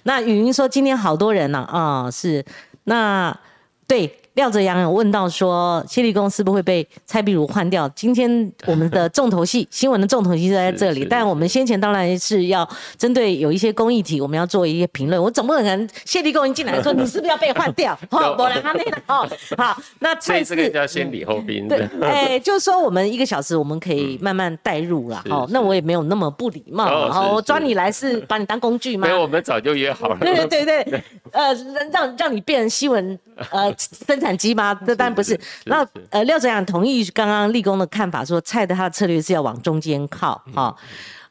[0.04, 2.42] 那语音说今天好多人呢啊，是
[2.84, 3.38] 那
[3.86, 4.20] 对。
[4.36, 7.88] 廖泽阳有问到说，谢立功是不是会被蔡碧如换掉？
[7.90, 11.06] 今天我们的重头戏，新闻的重头戏就在这里。
[11.08, 12.68] 但我们先前当然是要
[12.98, 15.20] 针对有一些公益体，我们要做一些评论。
[15.20, 17.98] 我总不可能谢立功一进来说，你是不是要被换掉？
[18.12, 21.66] 哦，我来他那个哦，好，那蔡这个叫先礼后兵。
[21.66, 25.24] 对，哎，就是说我们一个小时我们可以慢慢带入了。
[25.30, 26.84] 哦，那我也没有那么不礼貌。
[26.86, 29.06] 哦，我抓你来是把你当工具吗？
[29.08, 30.18] 没有，我们早就约好了。
[30.20, 31.54] 对对对对，呃，
[31.90, 33.18] 让让你变成新闻
[33.48, 34.25] 呃生产。
[34.26, 34.74] 产机吗？
[34.86, 35.38] 这当然不是。
[35.64, 40.42] 那呃，廖哲阳同意刚刚立功的看法，说蔡的他的策略是要往中间靠。
[40.54, 40.76] 哈，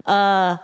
[0.03, 0.58] 呃，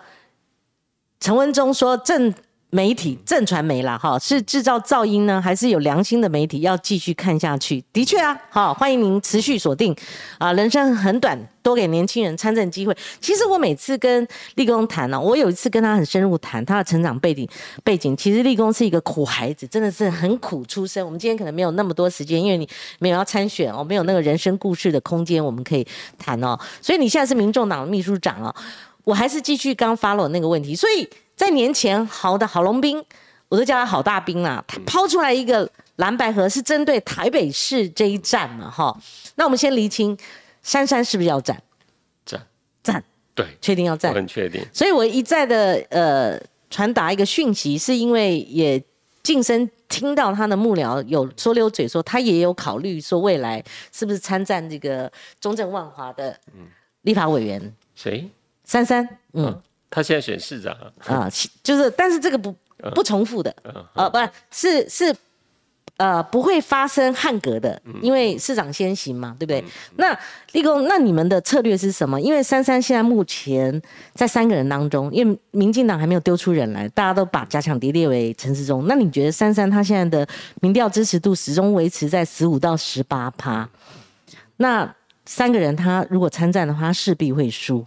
[1.19, 2.33] 陈文忠说正。
[2.73, 6.61] 媒体正传媒啦，哈，是制造噪音呢，还是有良心的媒体？
[6.61, 7.83] 要继续看下去。
[7.91, 9.93] 的确啊，好，欢迎您持续锁定
[10.37, 10.53] 啊。
[10.53, 12.95] 人生很短，多给年轻人参政机会。
[13.19, 17.45] 其实我每次跟立功谈呢，我有一次跟他很深入谈他的成长背景
[17.83, 18.15] 背景。
[18.15, 21.05] 其实立功是一个苦孩子，真的是很苦出身。
[21.05, 22.65] 我们今天可能没有那么多时间，因为你
[22.99, 25.85] 没有要参选哦，没有那个人生故事的空间，我们可以
[26.17, 26.57] 谈哦。
[26.81, 28.55] 所以你现在是民众党秘书长哦。
[29.03, 33.03] 我还是继续刚 follow 那个问题，所以在年前好的郝龙斌，
[33.49, 38.95] 我都叫他郝大兵啦，他抛出来一个蓝白河是针对台北市这一站嘛，哈，
[39.35, 40.17] 那我们先厘清，
[40.61, 41.61] 珊珊是不是要站？
[42.25, 42.41] 站
[42.83, 44.63] 站，对，确定要站，很确定。
[44.71, 48.81] 所以我一再的呃传达一个讯息，是因为也
[49.23, 56.39] 晋升听到他的幕僚有说溜嘴说，他也有考虑说未来是不是参战这个中正万华的
[57.01, 57.73] 立法委员。
[57.95, 58.29] 谁？
[58.71, 60.73] 珊珊，嗯，他现在选市长
[61.05, 61.29] 啊，
[61.61, 62.55] 就是，但是这个不
[62.95, 63.53] 不重复的，
[63.93, 64.17] 啊，不
[64.49, 65.13] 是是，
[65.97, 69.61] 呃，不会发生汉格的，因为市长先行嘛，对不对？
[69.97, 70.17] 那
[70.53, 72.21] 立功，那你们的策略是什么？
[72.21, 73.81] 因为珊珊现在目前
[74.13, 78.87] 在三个人当中，因为民进党还没有丢出人来，大家都把加强敌列为陈世忠。
[78.87, 80.25] 那你觉得珊珊她现在的
[80.61, 83.69] 民调支持度始终维持在十五到十八趴？
[84.55, 87.83] 那三个人他如果参战的话，势必会输。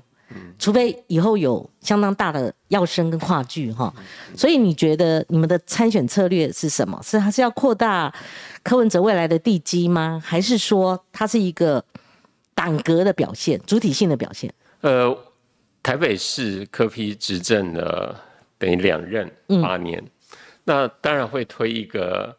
[0.59, 3.93] 除非以后有相当大的要升跟跨距哈，
[4.37, 6.99] 所以你觉得你们的参选策略是什么？
[7.03, 8.13] 是还是要扩大
[8.63, 10.21] 柯文哲未来的地基吗？
[10.25, 11.85] 还是说它是一个
[12.55, 14.53] 党格的表现、主体性的表现？
[14.81, 15.17] 呃，
[15.83, 18.19] 台北市柯批执政了
[18.59, 19.31] 等于两任
[19.63, 20.03] 八年，
[20.65, 22.35] 那当然会推一个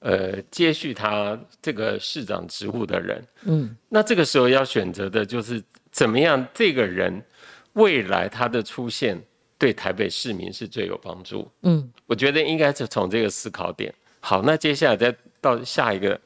[0.00, 3.24] 呃接续他这个市长职务的人。
[3.44, 5.62] 嗯，那这个时候要选择的就是
[5.98, 7.22] 怎么样这个人。
[7.74, 9.16] 未来他的出现
[9.56, 11.48] 对台北市民是最有帮助。
[11.62, 13.94] 嗯，我觉得应该是从这个思考点。
[14.18, 16.20] 好，那接下来再到下一个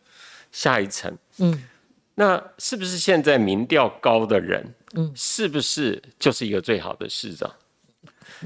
[0.51, 1.15] 下一层。
[1.39, 1.63] 嗯，
[2.15, 7.51] 那是不是现在民调高的人，嗯，是不是就是一个最好的市长？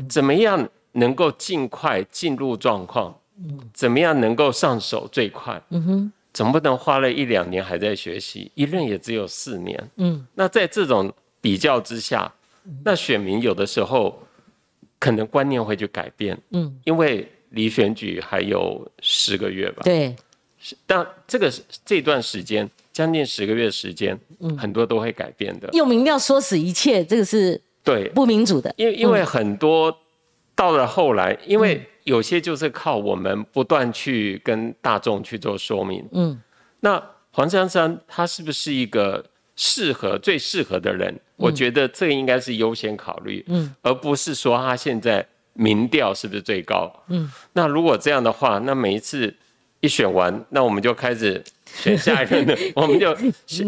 [0.08, 3.16] 怎么样能够尽快进入状况？
[3.38, 5.62] 嗯，怎么样能够上手最快？
[5.70, 9.90] 嗯哼，总不能花了一两年还在学习，一任也只有四年。
[9.96, 12.30] 嗯，那在这种比较之下。
[12.84, 14.20] 那选民有的时候
[14.98, 20.14] 可能观念会去改变，嗯，因为离选举还有十个月吧，对，
[20.84, 21.50] 但这个
[21.86, 25.70] 这段时间将近十个月时间，嗯，很多都会改变的。
[25.72, 28.08] 用民调说死一切，这个是对。
[28.08, 29.96] 不民主的，因为因为很多
[30.54, 36.42] 到了后来，因为有些就是靠我们不断去跟大众去做说明，嗯，
[36.80, 39.24] 那黄珊珊她是不是一个？
[39.58, 49.34] 适合最适合的人，我觉得这应该是优先考虑，嗯，而不是说她现在民调是不是最高，嗯，那如果这样的话，那每一次
[49.80, 51.42] 一选完，那我们就开始
[51.76, 53.14] 选下一任的， 我们就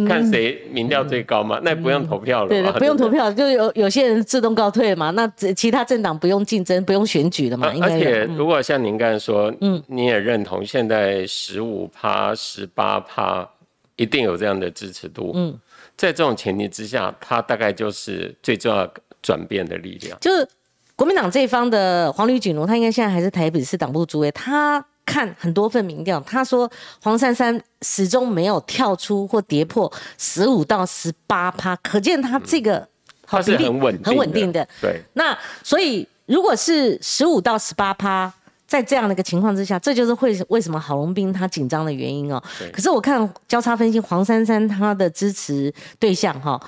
[0.06, 13.48] 看谁民调最高嘛，那不用投票了，对的不用投票，就有有些人自动告退嘛，那其他政党不用竞争，不用选举了嘛，而且如果像您刚才说，嗯，你也认同现在十五趴、十八趴，
[13.96, 15.58] 一定有这样的支持度，嗯。
[15.96, 18.88] 在这种前提之下，他大概就是最重要
[19.20, 20.16] 转变的力量。
[20.20, 20.46] 就是
[20.94, 24.30] 国民党这一方的黄吕锦如，他应该现在还是台北市党部主委。
[24.30, 26.70] 他看很多份民调，他说
[27.02, 32.86] 黄珊珊始终没有跳出或跌破十五到十八趴，可见他这个
[33.22, 34.68] 他是很稳很稳定的。
[34.80, 35.00] 对。
[35.14, 38.32] 那所以如果是十五到十八趴。
[38.68, 42.38] 在这样的一个情况之下，这就是会为什么郝龙斌他紧张的原因哦。
[42.70, 43.18] 可是我看
[43.48, 46.60] 交叉分析，黄珊珊他的支持对象哈，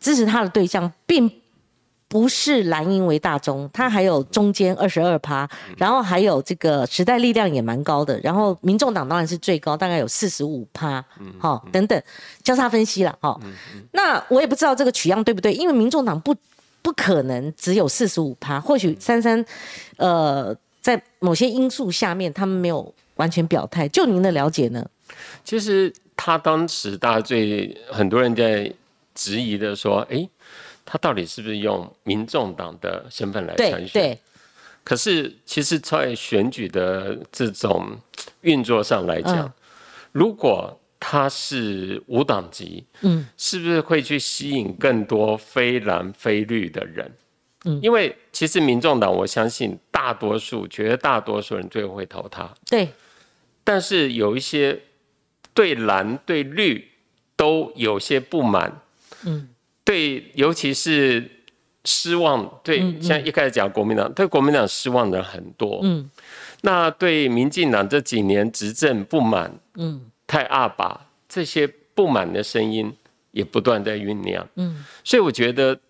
[0.00, 1.28] 支持他的对象并
[2.08, 11.04] 不是蓝营为大宗，它还有中间二十二趴，然后还有这个时代力量也蛮高的，然后民众党当然是最高，大概有四十五趴，
[11.38, 12.02] 哈等等
[12.42, 13.38] 交叉分析了哈。
[13.92, 16.34] 那我也不知道这个取样对不对，因为民众党不
[16.82, 19.44] 不可能只有四十五趴，或许珊珊
[19.98, 20.56] 呃。
[20.80, 23.86] 在某些因素下面，他们没有完全表态。
[23.88, 24.88] 就您的了解呢？
[25.44, 28.72] 其实他当时大家最很多人在
[29.14, 30.26] 质疑的说：“哎，
[30.90, 34.18] 他到底是不是用民众党的身份来参选？”对。
[34.82, 37.94] 可是其实，在选举的这种
[38.40, 39.52] 运作上来讲，
[40.12, 47.12] 如果他是无党籍，嗯，是不是会去吸引更多非蓝非绿的人？
[47.66, 52.48] 嗯，因为其实民众党，我相信大多数、绝大多数人最后会投他。
[52.70, 52.88] 对，
[53.62, 54.80] 但是有一些
[55.52, 56.88] 对蓝对绿
[57.36, 58.80] 都有些不满，
[59.26, 59.50] 嗯，
[59.88, 61.30] 对，尤其是
[61.84, 66.10] 失望，对，像一开始讲国民党，对国民党失望的人很多，嗯，
[66.60, 72.94] 那对民进党这几年执政不满，嗯，太二把这些不满的声音
[73.30, 75.80] 也不断在酝酿，嗯，所以我觉得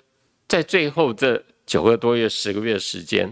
[0.46, 1.42] 在最后这。
[1.68, 3.30] 九个多月、十个月的时间，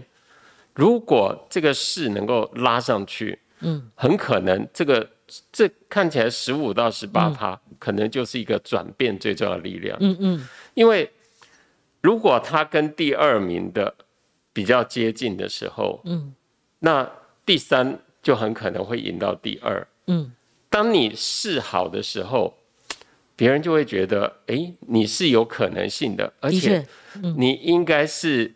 [0.75, 5.09] 如果这个势能够拉上去，嗯，很可能这个
[5.51, 9.97] 这看起来十五到十八趴，可能就是一个转变最重要的力量。
[9.99, 11.11] 嗯嗯，因为
[12.01, 13.93] 如果他跟第二名的
[14.53, 16.33] 比较接近的时候，嗯，
[16.79, 17.09] 那
[17.45, 20.31] 第三就很可能会赢到第二，嗯。
[20.69, 22.57] 当你示好的时候，
[23.37, 26.85] 别人就会觉得，哎，你是有可能性的，而且
[27.37, 28.53] 你应该是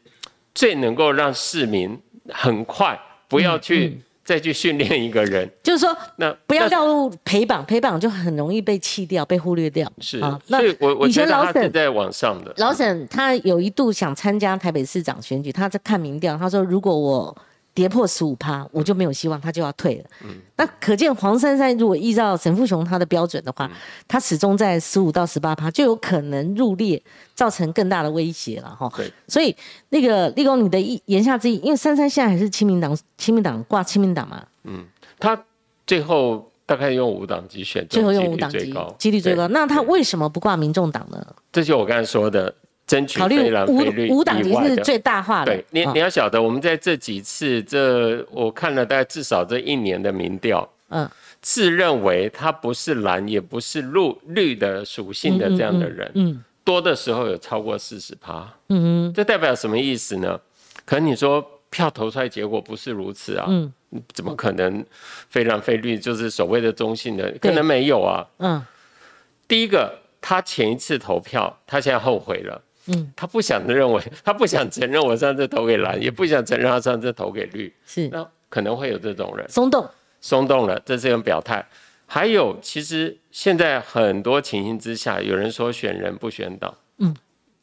[0.53, 5.49] 最能够让市民很快不要去再去训练一个人。
[5.63, 9.91] 就是说，那不要掉入陪绑，陪绑就很容易被弃掉、被忽略掉。
[9.99, 12.53] 是啊，所以我我以前老沈在网上的。
[12.57, 17.37] 老沈他有一度想参加台北市长选举，他在看民调，他说如果我。
[17.73, 20.05] 跌破十五趴，我就没有希望，他就要退了。
[20.23, 23.71] 嗯，那可见黄珊珊如果依照沈富雄他的标准的话，
[24.07, 27.01] 他始终在十五到十八趴，就有可能入列，
[27.33, 28.91] 造成更大的威胁了哈。
[28.97, 29.55] 对，所以
[29.89, 34.43] 那个立功，你的意言下之意，因为珊珊现在还是亲民党，亲民党挂亲民党嘛。
[34.63, 34.85] 嗯，
[35.17, 35.41] 他
[35.87, 39.47] 最后大概用五党籍选，最后用五党籍，几率最高。
[39.47, 41.25] 那他为什么不挂民众党呢？
[41.51, 42.53] 这就我刚才说的。
[42.91, 45.55] 争取非常非绿五党籍是最大化的。
[45.55, 51.09] 对，你你要晓得，我们在这几次，这我看了大概至少这一年的民调，嗯，
[51.41, 60.37] 自认为他不是蓝也不是绿绿的属性的这样的人，嗯，多的时候有超过四十趴，嗯嗯，这代表什么意思呢？
[60.83, 63.71] 可能你说票投出来结果不是如此啊，嗯，
[64.11, 64.83] 怎么可能
[65.29, 67.33] 非蓝非绿就是所谓的中性的？
[67.39, 68.61] 可能没有啊，嗯，
[69.47, 72.61] 第一个，他前一次投票，他现在后悔了。
[72.93, 78.07] 嗯，他不想认为， 他不想承认我上次投给蓝，也不想承认他上次投给绿，是。
[78.09, 79.47] 那可能会有这种人。
[79.49, 81.65] 松动，松动了，这是一种表态。
[82.05, 87.15] 还有，其实现在很多情形之下，有人说选人不选党，嗯，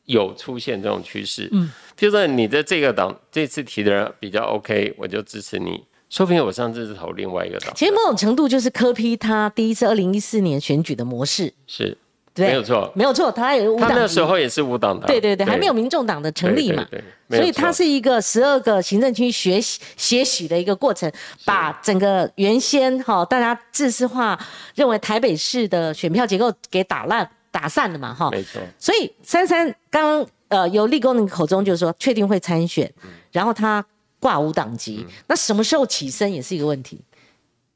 [0.05, 5.85] 有出现这种趋势，嗯，譬如说你的这个党这次提的人比较 OK，我就支持你。
[6.09, 7.71] 说不定我上次是投另外一个党。
[7.77, 11.99] 其实某种程度就是科批他第一次二零一四年选举的模式，是。
[12.47, 16.87] 没有错，没有错，他也他那时候也是无党的，对对对，还没有民众党的成立嘛，
[17.31, 21.11] 所以他是一个十二个行政区学习学习的一个过程，
[21.45, 24.39] 把整个原先哈大家自私化
[24.75, 28.61] 认为台北市的选票结构给打烂打散了嘛哈，没错。
[28.79, 32.91] 所以珊珊刚呃由立功的口中就是说确定会参选，
[33.33, 33.85] 然后他
[34.21, 37.01] 挂无党籍，那什么时候起身也是一个问题。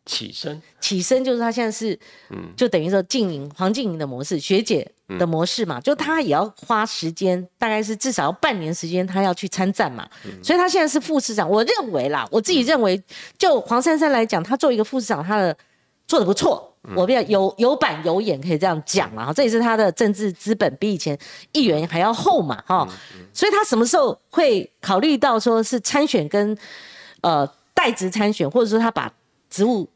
[0.05, 1.97] 起身，起身就是他现在是，
[2.31, 10.09] 嗯，就等于说静营黄静营的模式，学姐的模式嘛，就他也要花时间，大概是至少要半年时间，他要去参战嘛，
[10.43, 11.49] 所以他现在是副市长。
[11.49, 13.01] 我认为啦，我自己认为，
[13.39, 15.57] 就黄珊珊来讲，他作为一个副市长，他的
[16.09, 19.33] 做的不错，我比较有有板有眼，可以这样讲了哈。
[19.33, 21.17] 这也是他的政治资本比以前
[21.53, 22.89] 议员还要厚嘛哈，
[23.33, 26.59] 所以他什么时候会考虑到说是参选跟
[27.21, 29.09] 呃代职参选，或者说他把
[29.49, 29.89] 职务。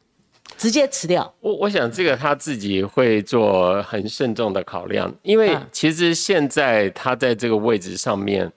[0.57, 1.33] 直接辞掉。
[1.41, 8.51] 我我想这个他自己会做很慎重的考量，因为其实现在他在这个位置上面，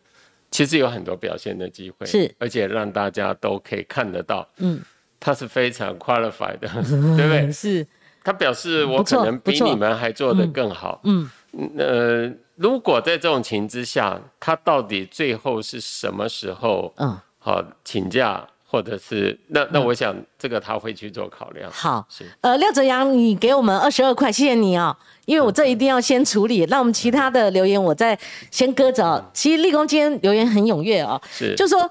[0.51, 4.81] 其实有很多表现的机会，是，而且让大家都可以看得到，嗯，
[5.19, 6.67] 他是非常 qualified 的，
[7.15, 7.51] 对不对？
[7.53, 7.85] 是，
[8.23, 11.29] 他表示我可能比你们还做得更好，嗯，
[11.77, 18.47] 呃，如果在这种情之下，他到底最后是什么时候，嗯，好请假？
[18.71, 21.71] 或者是那那我想这个他会去做考量。
[21.71, 22.07] 好，
[22.41, 26.63] 呃，廖哲阳，你给我们二十二块，谢谢你哦，因为我这一定要先处理。
[26.65, 28.17] 那我们其他的留言我再
[28.51, 29.29] 先搁着。
[29.33, 31.89] 其实立功今天留言很踊跃哦，是，就说。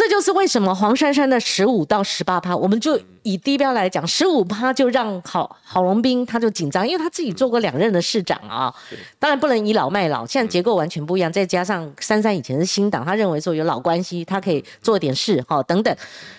[0.00, 8.74] 这就是为什么黄珊珊的十五到十八趴，我们就以低标来讲，十五趴就让郝郝龙斌他就紧张，因为他自己做过两任的市长啊，
[9.18, 15.94] 当然不能倚老卖老，现在结构完全不一样，再加上珊珊以前是新党，他认为说有老关系，他可以做点事哈等等，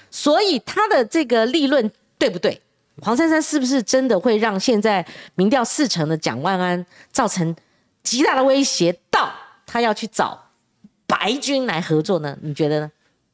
[0.10, 2.60] 所以他的这个立论对不对？
[3.04, 7.56] 黄珊珊是不是真的会让现在民调四成的蒋万安造成
[8.02, 9.32] 极大的威胁，到
[9.68, 10.46] 他要去找
[11.06, 12.36] 白军来合作呢？
[12.42, 12.92] 你觉得呢？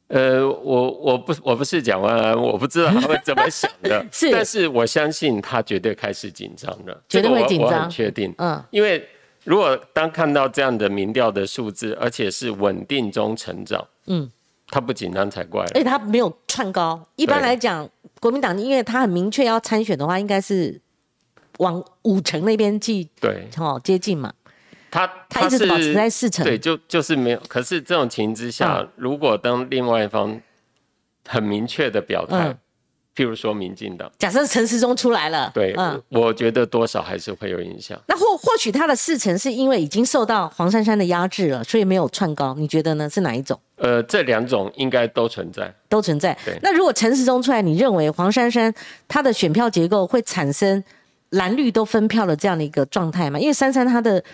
[0.08, 9.06] 呃，我我不我不是蒋万安，我不知道他会怎么想的， 是，但是我相信他绝对开始紧张了，绝对会紧张，我很确定，嗯，因为
[9.44, 14.30] 如果当看到这样的民调的数字，而且是稳定中成长，嗯，
[14.68, 17.86] 他不紧张才怪，而且他没有窜高，一般来讲，
[18.18, 20.80] 国民党因为他很明确要参选的话，应该是
[21.58, 24.32] 往五成那边去，对，哦，接近嘛。
[24.90, 27.42] 他他一直保持在四成，对，就就是没有。
[27.48, 30.40] 可是这种情之下，如果当另外一方
[31.26, 32.56] 很明确的表态，
[33.14, 38.00] 譬如说民进党，假设陈时中出来了，对，嗯，我觉得多少还是会有影响。
[38.06, 42.54] 那或或许他的四成是因为已经受到黄珊珊的压制了，所以没有窜高。
[42.56, 43.10] 你觉得呢？
[43.10, 43.60] 是哪一种？
[43.76, 46.36] 呃，这两种应该都存在，都存在。
[46.62, 48.72] 那如果陈时中出来，你认为黄珊珊
[49.06, 50.82] 她的选票结构会产生
[51.30, 53.38] 蓝绿都分票的这样的一个状态吗？
[53.38, 54.24] 因为珊珊她的。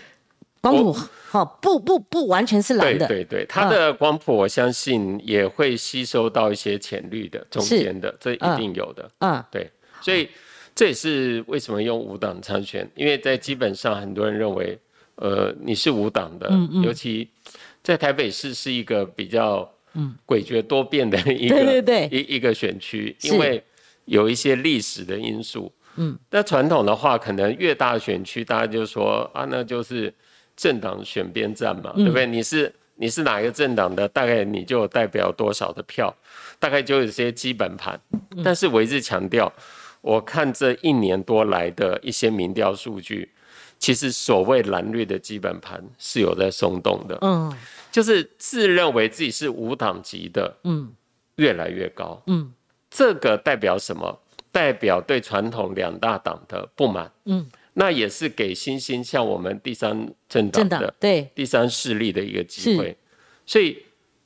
[0.71, 0.93] 光谱
[1.29, 9.09] 好不不不完全是蓝的，对对对，它的光谱我相信也会吸收到一些浅绿的中间的，这一定有的。
[9.19, 9.69] 嗯，对，
[10.01, 10.29] 所以
[10.73, 14.77] 这也是为什么用五党参选，因为在基本上很多人认为，
[15.15, 16.49] 呃，你是五党的，
[16.83, 17.29] 尤其
[17.83, 23.61] 在台北市是一个比较嗯诡谲多变的一个对对对一一个选区，因为
[24.05, 25.71] 有一些历史的因素。
[25.97, 30.13] 嗯，那传统的话，可能越大选区，大家就说啊，那就是
[30.55, 32.25] 政党选边站嘛，对不对？
[32.25, 36.13] 你是你是哪一个政党的，大概你就代表多少的票，
[36.59, 37.99] 大概就有些基本盘。
[38.43, 39.51] 但是我一直强调，
[40.01, 43.29] 我看这一年多来的一些民调数据，
[43.77, 47.17] 其实所谓蓝绿的基本盘是有在松动的。
[47.21, 47.53] 嗯，
[47.91, 50.93] 就是自认为自己是无党籍的，嗯，
[51.35, 52.21] 越来越高。
[52.27, 52.53] 嗯，
[52.89, 54.19] 这个代表什么？
[54.51, 57.45] 代表对传统两大党的不满，嗯，
[57.77, 61.29] 那也是给新兴像我们第三政党的对。
[61.35, 62.97] 第三势力的一个机会，
[63.45, 63.77] 所以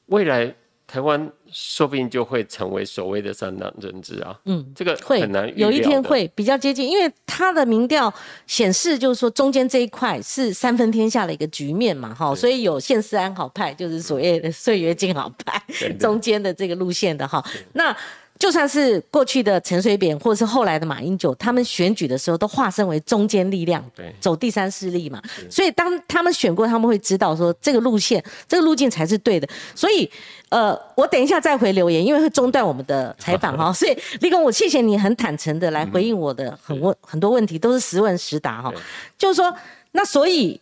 [0.06, 0.54] 未来
[0.86, 8.14] 台湾说不定就会成为所谓的三党政治啊，嗯，这个会很难有一天会比较接近，因为他的民调
[8.46, 15.60] 显示就是说中间这一块是三分天下的一个局面嘛，哈，所以有现世安好派，就是所谓的岁月静好派，
[16.00, 17.44] 中间的这个路线的哈，
[17.74, 17.96] 那。
[18.40, 25.22] 就算是过去的陈水扁，或者是后来的马英九，他们选举的时候都化身为中间力量，对，走第三势力嘛。
[25.52, 29.46] 所以当他们选过，他们会知道说这个路线，这个路径才是对的。
[29.76, 30.10] 所以，
[30.48, 33.72] 呃，我等一下再回留言，因为会中断我们的采访哈。
[33.76, 38.74] 所以，立功，我谢谢你很坦诚的来回应我的很问 很多问题，都是实问实答哈。
[39.18, 39.54] 就是说，
[39.92, 40.62] 那所以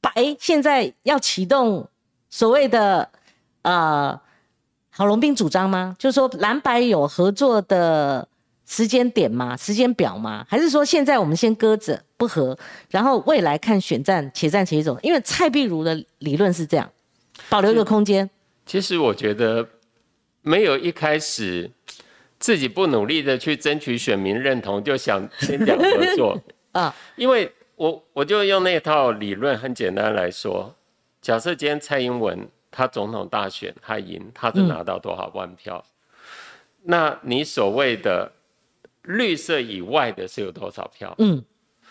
[0.00, 1.86] 白现在要启动
[2.28, 3.08] 所谓的
[3.62, 4.20] 呃。
[4.90, 5.96] 郝龙斌主张吗？
[5.98, 8.26] 就是说蓝白有合作的
[8.66, 9.56] 时间点吗？
[9.56, 10.44] 时间表吗？
[10.48, 12.58] 还是说现在我们先搁着不合，
[12.90, 14.98] 然后未来看选战，且战且走？
[15.02, 16.90] 因为蔡碧如的理论是这样，
[17.48, 18.28] 保留一个空间。
[18.66, 19.66] 其实我觉得
[20.42, 21.70] 没有一开始
[22.38, 26.38] 自己不努力的去争取选民认同，就想先讲合作
[26.72, 26.94] 啊。
[27.16, 30.74] 因为我我就用那套理论，很简单来说，
[31.22, 32.48] 假设今天蔡英文。
[32.70, 35.84] 他总统大选他赢，他只拿到多少万票？
[36.82, 38.30] 那你所谓的
[39.02, 41.14] 绿色以外的是有多少票？
[41.18, 41.42] 嗯，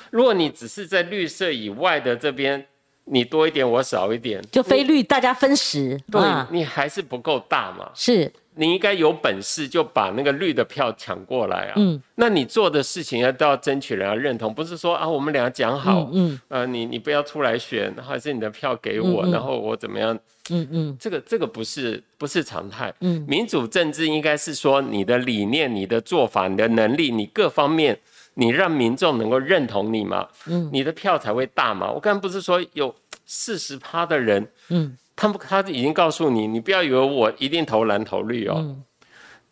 [0.10, 2.66] 如果你只是在绿色以外的这边，
[3.06, 6.22] 你多一点，我少一点，就非绿大家分食，对，
[6.52, 7.92] 你还是不够大嘛？
[7.94, 8.32] 是。
[8.56, 11.74] 你应该有本事就把那个绿的票抢过来啊！
[11.78, 20.18] 嗯，那你做的事情要都要争取人家认同，不是说啊我们俩讲好，嗯，呃你你不要出来选，还是你的票给我，然后我怎么样？
[20.52, 22.94] 嗯嗯，这个这个不是不是常态。
[23.02, 28.00] 嗯，民主政治应该是说你的理念、你的做法、你的能力、你各方面，
[28.36, 30.28] 你让民众能够认同你嘛？
[30.48, 31.92] 嗯，你的票才会大嘛。
[31.92, 32.94] 我刚刚不是说有
[33.26, 34.98] 四十趴的人，嗯。
[35.22, 38.78] 他们他已经告诉你，你不要以为我一定投蓝投绿哦，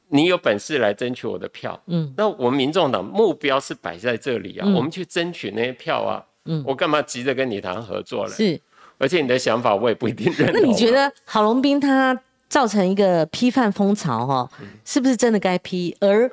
[0.07, 1.77] 你有本事来争取我的票。
[1.87, 6.23] 嗯，那我们民众党目标是摆在这里啊，我们去争取那些票啊。
[6.45, 8.33] 嗯，我干嘛急着跟你谈合作呢？
[8.33, 8.61] 是，
[8.97, 10.61] 而且你的想法我也不一定认同。
[10.61, 12.19] 那你觉得郝龙斌他
[12.49, 14.51] 造成一个批判风潮哈，
[14.85, 15.95] 是不是真的该批？
[15.99, 16.29] 而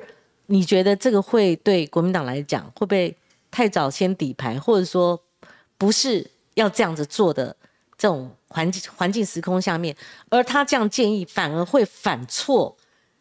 [0.47, 3.15] 你觉得这个会对国民党来讲会不会
[3.49, 5.21] 太早先底牌，或者说
[5.77, 7.55] 不是要这样子做的
[7.97, 8.31] 这种？
[8.47, 9.93] 环境环境时空下面，
[10.29, 12.73] 而他这样建议反而会反错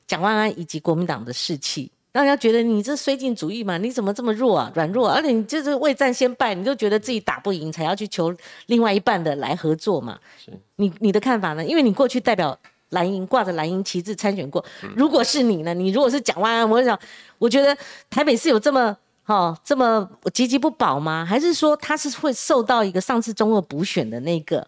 [0.07, 3.77] 蒋万安以及国民党的士气，让人家觉得你这绥靖主义嘛？
[3.77, 4.71] 你怎么这么弱啊？
[4.77, 8.33] 软弱，而且你就是未战先败，你就觉得自己打不赢，才要去求
[8.67, 10.17] 另外一半的来合作嘛？
[10.39, 11.65] 是你你的看法呢？
[11.65, 12.57] 因为你过去代表
[12.91, 15.75] 蓝营挂着蓝营旗帜参选过，如果是你呢？
[15.75, 16.97] 你如果是蒋万安，我想，
[17.37, 17.77] 我觉得
[18.09, 21.27] 台北市有这么哈这么岌岌不保吗？
[21.29, 24.65] 还是说他是会受到一个上次中二补选的那个？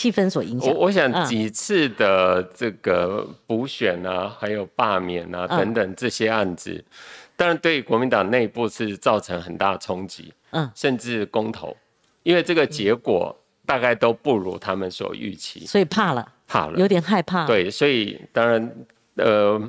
[0.00, 0.72] 气氛所影响。
[0.72, 6.82] 我我想几次的这个补选啊，还有罢免啊等等这些案子，
[7.36, 10.32] 当然对国民党内部是造成很大冲击。
[10.52, 11.76] 嗯，甚至公投，
[12.24, 17.46] 因为这个结果大概都不如他们所预期，所以怕了，怕了，有点害怕。
[17.46, 18.74] 对，所以当然，
[19.14, 19.60] 呃，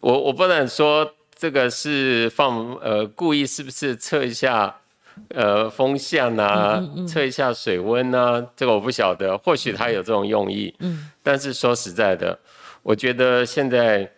[0.00, 4.81] 我我不能说这个是放呃故意，是不是测一下？
[5.28, 10.74] 呃，风向啊，测一下水温啊，这个我不晓得，或许他有这种用意。
[10.80, 12.38] 嗯，但是说实在的，
[12.82, 14.10] 我觉得现在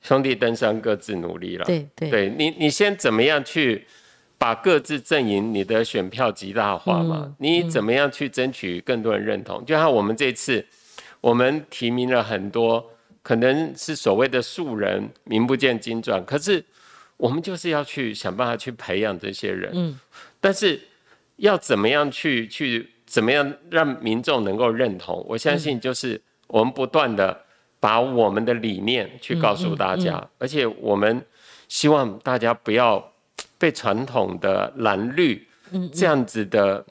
[0.00, 1.64] 兄弟登山各自努力了。
[1.64, 3.86] 对对，对你你先怎么样去
[4.38, 7.34] 把各自阵营你的选票极大化嘛？
[7.38, 9.64] 你怎么样去争取更多人认同？
[9.64, 10.64] 就像我们这次，
[11.20, 12.90] 我们提名了很多，
[13.22, 16.64] 可能是所谓的素人，名不见经传，可是。
[17.18, 20.00] 我们就是要去想办法去培养这些人，嗯，
[20.40, 20.80] 但是
[21.36, 25.22] 要怎么样去去怎么样让民众能够认同？
[25.28, 27.44] 我相信就是我们不断的
[27.80, 31.20] 把我们的理念去告诉大家，而且我们
[31.68, 33.12] 希望大家不要
[33.58, 35.46] 被传统的蓝绿
[35.92, 36.86] 这样子的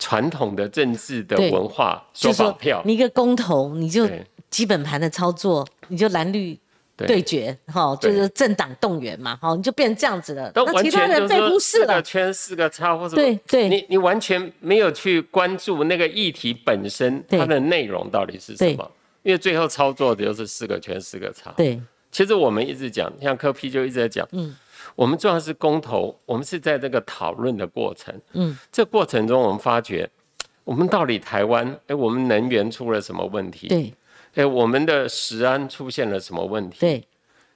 [0.00, 2.82] 传统的政治的文化所绑票。
[2.84, 4.08] 你一个公投，你就
[4.50, 6.58] 基本盘的操作，你就蓝绿。
[7.06, 10.50] 对决，哈，就是政党动员嘛，哈，你就变成这样子了。
[10.54, 11.86] 那其他人被忽视了。
[11.86, 18.90] 四个圈，四个叉，或者对对，你你完全没有去关注那个议题本身，它的内容到底是什么？
[19.22, 21.52] 因为最后操作的就是四个圈，四个叉。
[21.56, 21.80] 对，
[22.10, 24.56] 其实我们一直讲，像柯批就一直在讲，嗯，
[24.94, 30.08] 我们重要是公投，我们是在这个讨论的过程，嗯，这过程中我们发觉，
[30.64, 33.68] 我们到底台湾，哎，我们能源出了什么问题？
[33.68, 33.94] 对。
[34.34, 36.78] 哎，我们的食安出现了什么问题？
[36.80, 37.04] 对，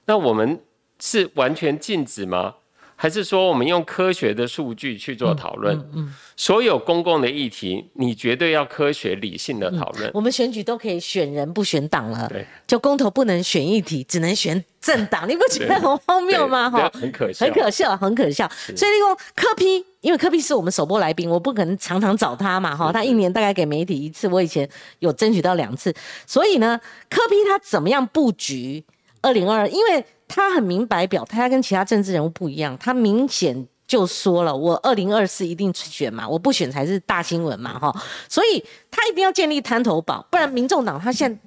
[0.05, 0.59] 那我们
[0.99, 2.55] 是完全禁止吗？
[2.95, 5.77] 还是说我们用科学的数据去做讨论？
[5.93, 10.09] 嗯，所有公共的议题，你绝对要科学理性的讨论。
[10.13, 16.69] 我们选举都可以选人不选党了，对，就公投不能选议题，只能选政党，你不觉得很荒谬吗？
[16.69, 18.49] 哈，很可笑，很可笑，很可笑。
[18.75, 24.67] 所以那个柯批，因为柯批是我们首播来宾，我不可能常常找他嘛，哈，他一年大概给媒体一次，我以前
[24.99, 25.93] 有争取到两次，
[26.25, 26.79] 所以呢，
[27.09, 28.83] 柯批他怎么样布局
[29.21, 29.67] 二零二？
[29.67, 32.77] 因为他很明白表态，他跟其他政治人物不一样。
[32.79, 37.95] 他明显就说了，我二零二四一定选嘛，我不选才是大新闻嘛，哈。
[38.27, 41.39] 所以他一定要建立滩头堡，不然民众党他现在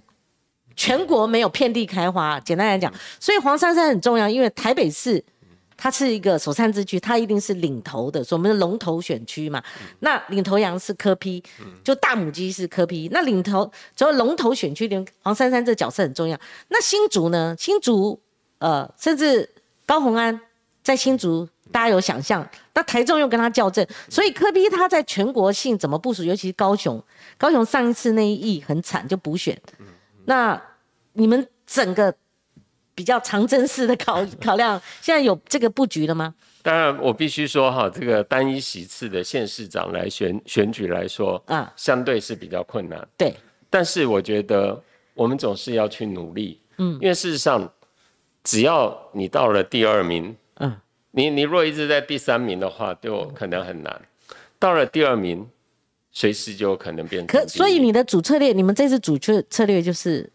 [0.76, 2.38] 全国没有遍地开花。
[2.40, 5.22] 简单来讲，所以黄珊珊很重要，因为台北市
[5.76, 9.60] 它是一个首善之区，它一定是领头的，所以我们的龙头选区嘛。
[9.98, 11.42] 那领头羊是柯批，
[11.82, 13.08] 就大母鸡是柯批。
[13.12, 16.38] 那领头只要龙头选区里，黄珊珊这角色很重要。
[16.68, 17.56] 那新竹呢？
[17.58, 18.20] 新竹。
[18.58, 19.48] 呃，甚至
[19.86, 20.40] 高鸿安
[20.82, 27.02] 在新竹，大家有想象，那台中又跟他校正，所以柯比他在全国性怎么部署，尤其是高雄，
[27.36, 29.56] 高雄上一次那一役很惨，就补选。
[30.24, 30.60] 那
[31.12, 32.14] 你们整个
[32.94, 36.34] 比较长征式的考考量，现在有这个布局了吗？
[36.62, 43.06] 当然，我必须说哈，这个单一席次的县市长来选选举来说，啊，相对是比较困难。
[43.16, 43.36] 对，
[43.70, 44.82] 但是我觉得
[45.14, 47.70] 我们总是要去努力，嗯，因为事实上。
[48.48, 50.74] 只要你到了第二名，嗯，
[51.10, 54.00] 你你若一直在第三名的话，就可能很难。
[54.58, 55.46] 到了第二名，
[56.12, 57.26] 随时就有可能变。
[57.26, 60.32] 可所以你的主策略，你们这次主策策略就是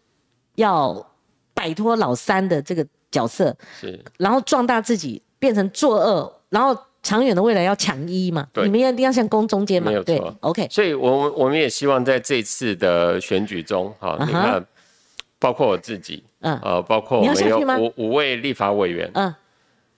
[0.54, 1.04] 要
[1.52, 8.46] 摆脱老三的这个角色，是，然后壮大自己，变成作恶，然后长远的未来要抢一嘛。
[8.52, 9.90] 对，你们一定要像攻中间嘛。
[9.90, 10.32] 没有错。
[10.42, 10.68] OK。
[10.70, 14.64] 所以，我们我们也希望在这次的选举中，哈，你看。
[15.36, 19.34] 包括我自己，嗯，呃，包括我们有五五位立法委员，嗯，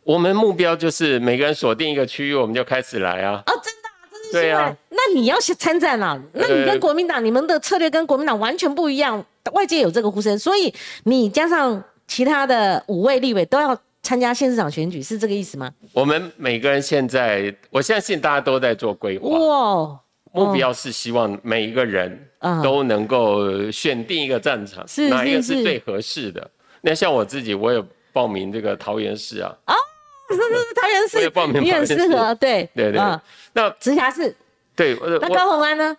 [0.04, 3.42] 我们目标就是每个人锁定一个区域，我们就开始来啊。
[3.46, 4.74] 哦，真的，这是对啊。
[4.90, 10.72] 那你要去参战了，那你跟国民党，你们的策略跟国民党完全不一样，外界有这个呼声，所以
[11.02, 15.70] 你加上其他的五位立委都要参加县市长选举，是这个意思吗？
[15.92, 19.28] 我们每个人现在，我相信大家都在做规划。
[19.28, 20.00] 哇。
[20.32, 22.28] 目标是希望每一个人
[22.62, 26.50] 都能够选定一个战场，是哪一个是最合适的？
[26.80, 29.54] 那像我自己，我有报名这个桃园市啊。
[29.66, 29.74] 哦，
[30.28, 33.00] 是是是，桃园市，报名你很适合，对对对。
[33.52, 34.34] 那直辖市，
[34.74, 34.96] 对。
[35.20, 35.96] 那高鸿安呢？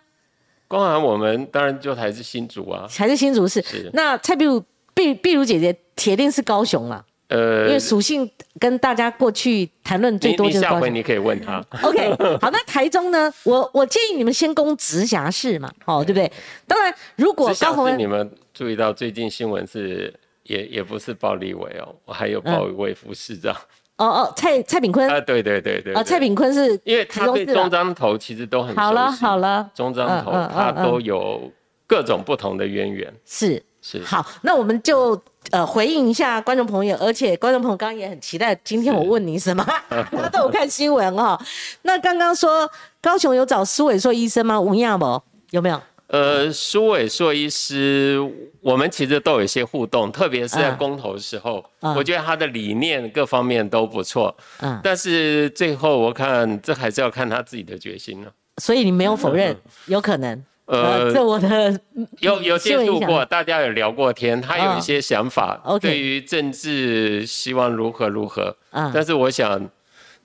[0.66, 3.62] 高鸿安，我们当然就还是新竹啊，还是新竹市。
[3.92, 4.62] 那蔡碧如
[4.94, 7.04] 碧碧如姐姐，铁定是高雄了。
[7.28, 11.62] 呃，因为属性跟大家过去谈论最多就是下回你可以问他。
[11.82, 12.10] OK，
[12.40, 13.30] 好，那台中呢？
[13.44, 16.14] 我我建议你们先攻直辖市嘛，哦，对。
[16.14, 16.32] 不对？
[16.66, 20.12] 当然，如果高雄，你们注意到最近新闻是
[20.44, 23.54] 也也不是报立委哦，我还有报一位副市长。
[23.98, 25.06] 哦哦，蔡蔡炳坤？
[25.06, 31.52] 啊，对对对对，啊，蔡炳坤是因为他对中章头其实都很好了好了，中章头他都有
[31.86, 33.62] 各种不同的渊源，是。
[33.82, 34.02] 是。
[34.02, 35.20] 好，那我们就。
[35.50, 41.40] 呃，回应一下观众朋友，而且观众朋友刚刚也很期待今天我问你什么， 他都有看新闻哈。
[41.82, 42.70] 那刚刚说
[43.00, 44.60] 高雄有找苏伟硕医生吗？
[44.60, 45.22] 吴亚不？
[45.50, 45.80] 有没有？
[46.08, 48.18] 呃，苏伟硕医师，
[48.60, 54.34] 我们其实都有一些互动，特别是在公投的时候，我觉得他的理念各方面都不错。
[54.60, 58.32] 嗯，但是最后我看这还是要看他自己的决心了。
[58.56, 60.42] 所以你没有否认有可能？
[60.68, 61.80] 呃，这我的
[62.20, 68.54] 有有接触过，大家有聊过天，他有一些想法，对于政治希望如何如何。
[68.72, 69.58] 嗯，但是我想，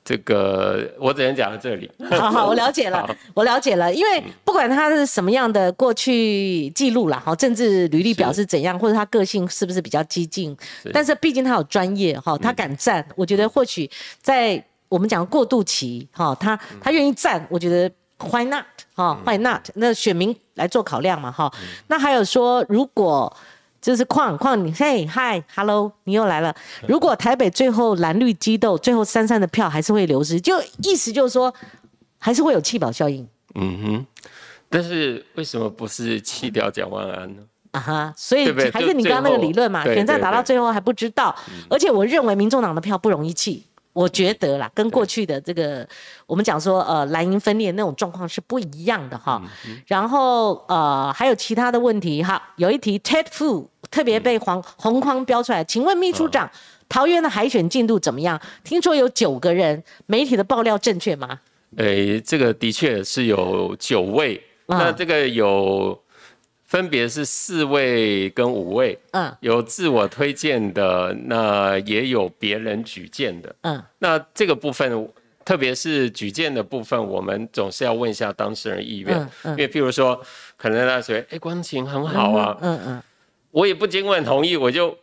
[0.03, 1.89] 这个我只能讲到这里。
[2.11, 3.93] 好好， 我了解了，我了解了。
[3.93, 10.53] 因为不管他是什么样的过去记录啦，哈，政治履历表是怎样，或者他个性是不是比较激进，
[10.91, 13.89] 但是毕竟他有专业，哈，他敢站，我觉得或许
[14.21, 17.89] 在我们讲过渡期，哈，他他愿意站，我觉得。
[18.19, 18.65] Why not？
[18.95, 19.69] 哈，Why not？
[19.75, 21.51] 那选民来做考量嘛，哈。
[21.87, 23.35] 那还有说，如果
[23.81, 26.55] 就是矿矿，你嘿嗨，Hello，你又来了。
[26.87, 31.53] 如果台北最后蓝绿激斗，最后三三的票还是会流失，就意思就是说，
[32.17, 33.27] 还是会有弃保效应。
[33.55, 34.05] 嗯哼，
[34.69, 37.43] 但是为什么不是弃掉蒋万安呢？
[37.71, 41.35] 啊哈，所以还是你刚刚那个理论嘛，选战打到最后还不知道。
[41.69, 43.65] 而且我认为民众党的票不容易弃。
[43.93, 45.87] 我觉得啦，跟过去的这个
[46.25, 49.41] 我们讲说，呃，蓝银分裂那种状况是不一样的哈。
[49.85, 52.41] 然后呃，还有其他的问题哈。
[52.57, 56.49] 有一题 Ted Fu 特别被黄红框标出来，请问秘书长，
[56.89, 58.41] 桃园的海选进度怎么样？
[58.63, 61.39] 听说有九个人，媒体的爆料正确吗？
[61.77, 66.02] 诶，这个的确是有九位，那这个有。
[66.73, 75.07] 分别是四位跟五位，嗯，有自我推荐的，那也有别人举荐的，嗯，那这个部分，
[75.45, 80.19] 特别是举荐的部分，我们总是要问一下当事人意愿，因为譬如说，
[80.57, 83.03] 可能他说，哎，光晴很好啊，嗯嗯，
[83.51, 84.97] 我也不经问同意，我就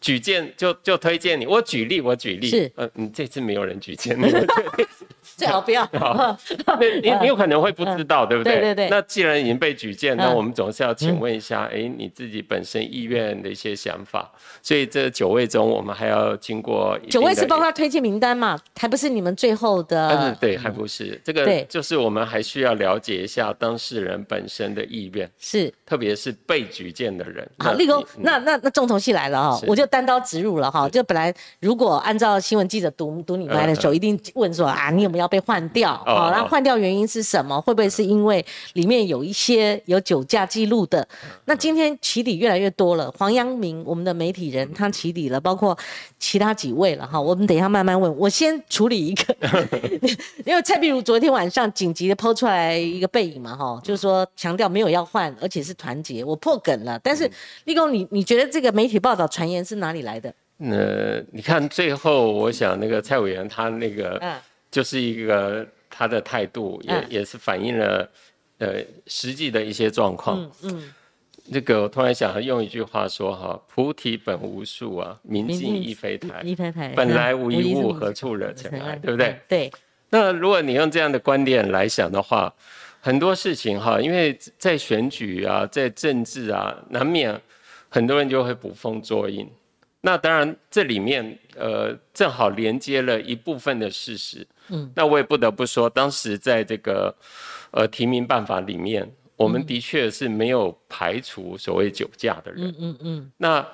[0.00, 1.46] 举荐，就就推荐你。
[1.46, 4.16] 我举例，我举例，是，嗯，你这次没有人举荐。
[5.38, 5.86] 最好不要。
[5.94, 6.36] 好，
[7.00, 8.54] 你你有可能会不知道，对不对？
[8.54, 8.88] 对对对。
[8.90, 14.28] 那既然已经被举荐，那我们总是要请问一下，哎，你自己本身意愿的一些想法。
[14.60, 18.58] 所以这九位中，我们还要经过九位是包括推荐名单嘛？
[18.76, 20.36] 还不是你们最后的？
[20.40, 27.48] 对，还不是这个，就是我们还需要了解一下当事人本身的意愿，是，特别是被举荐的人。
[27.58, 30.88] 好，立功，那那那重头戏来了哈，我就单刀直入了哈。
[30.88, 35.27] 就本来如果按照新闻记者读读你来的时候，一定问说啊，你有没有？
[35.28, 37.60] 被换掉，好，那换掉原因是什么？
[37.60, 41.06] 会不会是因为里面有一些有酒驾记录的？
[41.44, 45.76] 那今天起底越来越多了，黄阳明我们的媒体人他起底了，包括
[46.18, 47.20] 其他几位了哈。
[47.20, 49.36] 我们等一下慢慢问，我先处理一个，
[50.46, 56.98] 因为蔡碧如昨天晚上紧急的抛出来一个背影嘛哈，就是说强调没有要换，而且是团结，我破梗了。
[57.02, 57.30] 但是
[57.64, 60.32] 立功，你你觉得这个媒体报道传言是哪里来的？
[60.58, 64.20] 呃，你看最后，我想那个蔡委员他那个。
[64.70, 68.10] 就是一个他的态度，也也是反映了
[68.58, 70.38] 呃实际的一些状况。
[70.62, 70.94] 嗯嗯，
[71.52, 76.44] 这个我突然想用一句话说哈：“菩提本无树啊，明镜亦非台。
[76.94, 79.40] 本来无一物，何处惹尘埃？”对不对？
[79.48, 79.72] 对。
[80.10, 82.54] 那如果你用这样的观点来想的话，
[83.00, 87.38] 很多事情哈，因为在选举啊，在政治啊，难免
[87.88, 89.48] 很多人就会捕风捉影。
[90.02, 94.46] 那当然，这里面呃正好连接了一部分的事实。
[94.70, 97.14] 嗯，那我也不得不说，当时在这个
[97.70, 102.68] 呃提名办法里面，我们的确是没有排除所谓酒驾的人。
[102.68, 103.32] 嗯嗯嗯。
[103.36, 103.66] 那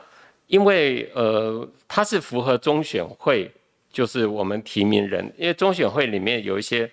[0.47, 3.51] 因为呃他是符合中选会，
[3.93, 6.91] 就是我们提名人，因为中选会里面有一些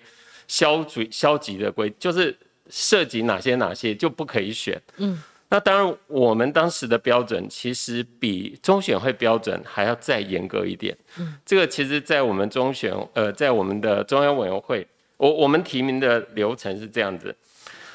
[0.48, 2.36] 消极消极的规，就是
[2.68, 4.80] 涉及哪些哪些就不可以选。
[4.96, 5.22] 嗯。
[5.52, 10.96] 那当然，我们当时的标准其实比中选会标准还要再严格一点。
[11.18, 14.86] 嗯，这个其实，在我们中选，呃，在我们的中央委员会，
[15.18, 17.36] 我我们提名的流程是这样子，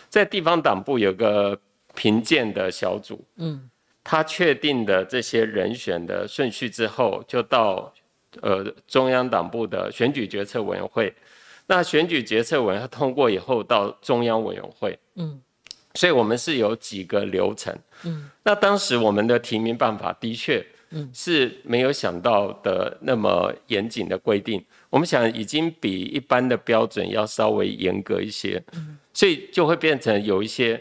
[0.08, 1.60] 在地方党部有个
[1.95, 3.68] 评鉴的小组，嗯，
[4.03, 7.91] 他确定的这些人选的顺序之后，就到
[8.41, 11.12] 呃中央党部的选举决策委员会，
[11.66, 15.41] 那选举决策委员会通过以后，到中央委员会，嗯。
[15.94, 17.76] 所以，我们是有几个流程。
[18.06, 24.64] 嗯，那当时我们的提名办法的确，嗯，是没有想到的那么严谨的规定。
[24.92, 28.64] 我们想，已经比一般的标准要稍微严格一些。
[28.74, 30.80] 嗯，所以就会变成有一些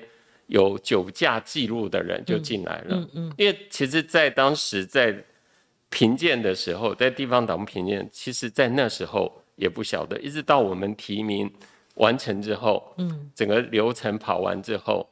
[0.48, 2.96] 有酒驾记录的人就进来了。
[2.96, 5.24] 嗯嗯，因为其实，在当时在
[5.88, 11.50] 评鉴的时候，在地方党评鉴，其实在那时候也不晓得，一直到我们提名。
[11.96, 15.06] 完成之后，嗯，整个流程跑完之后，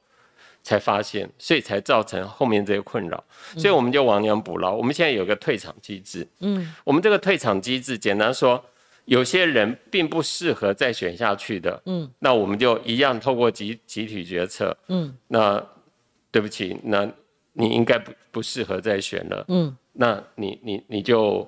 [0.63, 3.23] 才发现，所以才造成后面这些困扰，
[3.57, 4.75] 所以我们就亡羊补牢。
[4.75, 8.63] 我们现在有个退场机制，嗯，我们这个退场机制，简单说，
[9.07, 15.63] 有些人并不适合再选下去的，嗯，那我们就一样透过集集体决策，嗯，那
[16.31, 17.07] 对不起，那
[17.53, 21.47] 你应该不不适合再选了，嗯，那你你你就，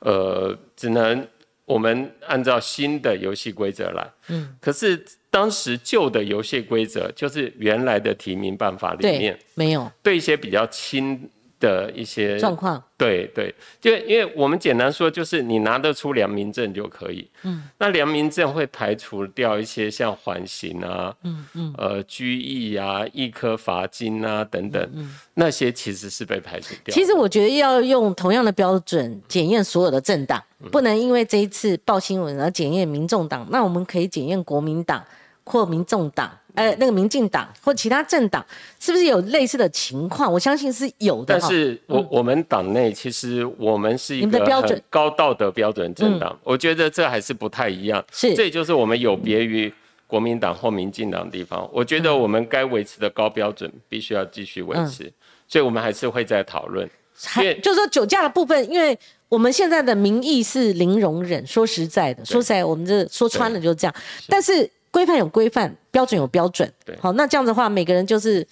[0.00, 1.26] 呃，只能。
[1.64, 11.30] 我们按照新的游戏规则来，嗯，可是当时旧的游戏规则就是原来的提名办法里面没有对一些比较轻。
[11.64, 17.26] 的一些状况，对对，就因为我们简单说，就是你拿得出良民证就可以。
[17.44, 26.94] 嗯，那良民证会排除掉一些像缓刑啊，嗯嗯，呃，拘役啊，一颗罚金啊等等，那些其实是被排除掉。
[26.94, 35.02] 其实我觉得要用同样的标准检验所有的政党，不能因为这一次报新闻而检验民众党，那我们可以检验国民党。
[35.46, 38.44] 或民众党，呃，那个民进党或其他政党，
[38.78, 40.32] 是不是有类似的情况？
[40.32, 41.38] 我相信是有的。
[41.38, 48.04] 但是我我们党内其实我们是一个很高道德标准政党，我觉得这还是不太一样。
[48.12, 49.72] 是，这也就是我们有别于
[50.06, 51.68] 国民党或民进党的地方。
[51.72, 55.12] 我觉得我们该维持的高标准必须要继续维持，
[55.48, 56.88] 所以我们还是会在讨论。
[57.36, 58.96] 因为就是说酒驾的部分，因为
[59.28, 61.44] 我们现在的民意是零容忍。
[61.46, 63.94] 说实在的，说实在，我们这说穿了就是这样。
[64.28, 66.72] 但是规范有规范，标准有标准。
[67.00, 68.46] 好，那这样子的话，每个人就是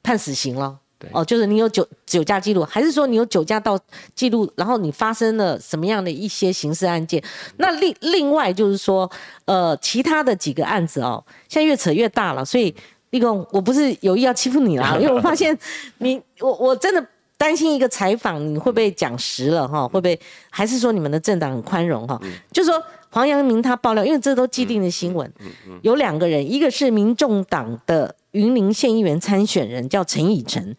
[0.00, 0.78] 判死刑了。
[1.10, 3.76] 哦，就是你有酒酒驾记录，还是说你有酒驾到
[4.14, 7.20] 记录，然后你发生了什么样的一些刑事案件？
[7.56, 9.10] 那另另外就是说，
[9.46, 12.44] 呃，其他的几个案子哦，现在越扯越大了。
[12.44, 12.72] 所以
[13.10, 15.58] 立功，我不是有意要欺负你啦，因为我发现
[15.98, 17.04] 你，我我真的。
[17.42, 19.82] 担心一个采访你会不会讲实了哈？
[19.88, 20.16] 会不会
[20.48, 22.16] 还是说你们的政党很宽容哈？
[22.52, 22.80] 就是说
[23.10, 25.28] 黄阳明他爆料，因为这都既定的新闻，
[25.82, 30.76] 有两个人，一个是民众党的云林县议员参选人叫陈以诚，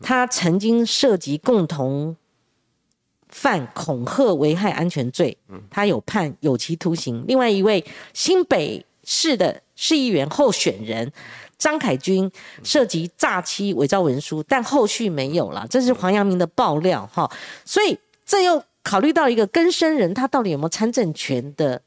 [0.00, 2.16] 他曾经涉及共同
[3.28, 5.36] 犯恐吓危害安全罪，
[5.68, 7.22] 他有判有期徒刑。
[7.28, 7.84] 另外一位
[8.14, 11.12] 新北市的市议员候选人。
[11.58, 12.30] 张凯军
[12.62, 17.28] 涉及诈欺、伪造文书，但后续没有了，这是黄阳明的爆料哈。
[17.64, 21.82] 所以这又考虑到一个根生人，他到底有没有参政权的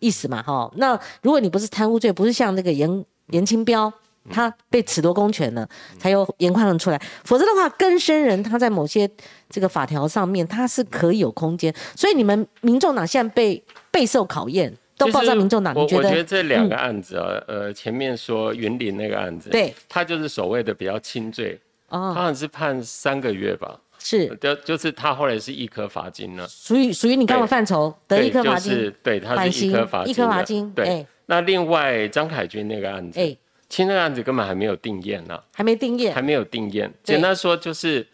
[0.00, 0.42] 意思嘛？
[0.42, 3.92] 哈，那如果你不是贪污罪，不是像那个严严清标，
[4.28, 9.08] 他被褫夺公权了，才有严宽容出来，否则的话，根生人他在某些
[9.48, 11.72] 这个法条上面，他是可以有空间。
[11.94, 14.76] 所以你们民众党现在被备受考验。
[14.98, 31.06] 都爆炸民众党，我我觉得这两个案子啊，呃，前面说云林那个案子，对，他就是所谓的比较轻罪，哦，他好像是判三个月吧，是，就就是他后来是一颗罚金了，属于属于你刚刚范畴得一颗罚金，对，他是一颗罚金，一颗罚金，对。
[31.26, 33.36] 那另外张凯军那个案子，哎，
[33.68, 38.06] 其实那个案子根本还没有定验呢，还没定验，还没有定验，简单说就是。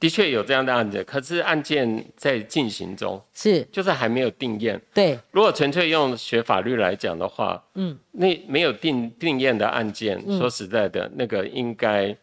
[0.00, 4.80] 的确有这样的案子，可是案件在进行中，是就是还没有定验。
[4.94, 12.16] 对，如果纯粹用学法律来讲的话，嗯，那没有定定验的案件，说实在的，那个应该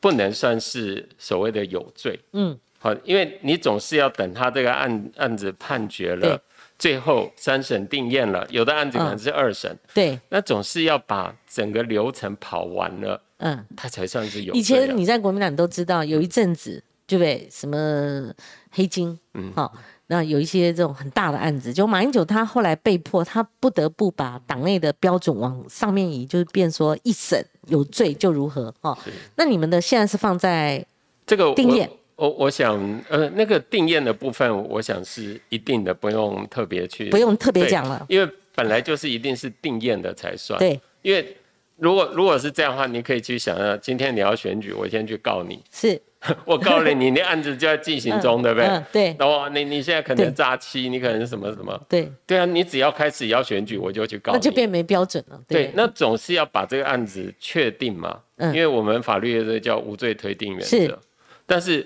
[0.00, 2.18] 不能算是所谓的有罪。
[2.32, 6.40] 嗯，好，因为你总是要等他这个案案子判决了，
[6.78, 14.54] 最后三审定验了，有的案子可能是二审，对，那总是要把整个流程跑完了，嗯，他才算是有。
[14.54, 16.82] 以前你在国民党都知道，有一阵子。
[17.12, 17.46] 对不对？
[17.50, 18.32] 什么
[18.70, 19.18] 黑金？
[19.34, 19.70] 嗯，好，
[20.06, 28.74] 那有一些这种很大的案子，就马英九他后来被迫，他不得不把党内的标准往上面移，就是变说一审有罪就如何？
[28.80, 28.96] 哦，
[29.36, 30.82] 那你们的现在是放在
[31.26, 31.90] 这个定验？
[32.16, 32.78] 我我想，
[33.10, 40.58] 呃，那个定验的部分，我想是一定的，不用特别去，不用特别讲了，因为本来就是一定是定验的才算。
[40.58, 41.36] 对，因为
[41.76, 46.00] 如果如果是这样的话，你可以去想啊，今天你要选举，我先去告你，是。
[46.46, 48.82] 我告诉你，你那案子就在进行中，对不对？
[48.92, 49.16] 对。
[49.18, 51.80] 然后你你现在可能诈欺，你可能什么什么？
[51.88, 52.08] 对。
[52.24, 54.32] 对啊，你只要开始要选举，我就去告。
[54.32, 55.40] 那就变没标准了。
[55.48, 55.72] 对。
[55.74, 58.20] 那总是要把这个案子确定嘛？
[58.36, 58.54] 嗯。
[58.54, 60.66] 因为我们法律的叫无罪推定原则。
[60.66, 60.98] 是。
[61.44, 61.84] 但是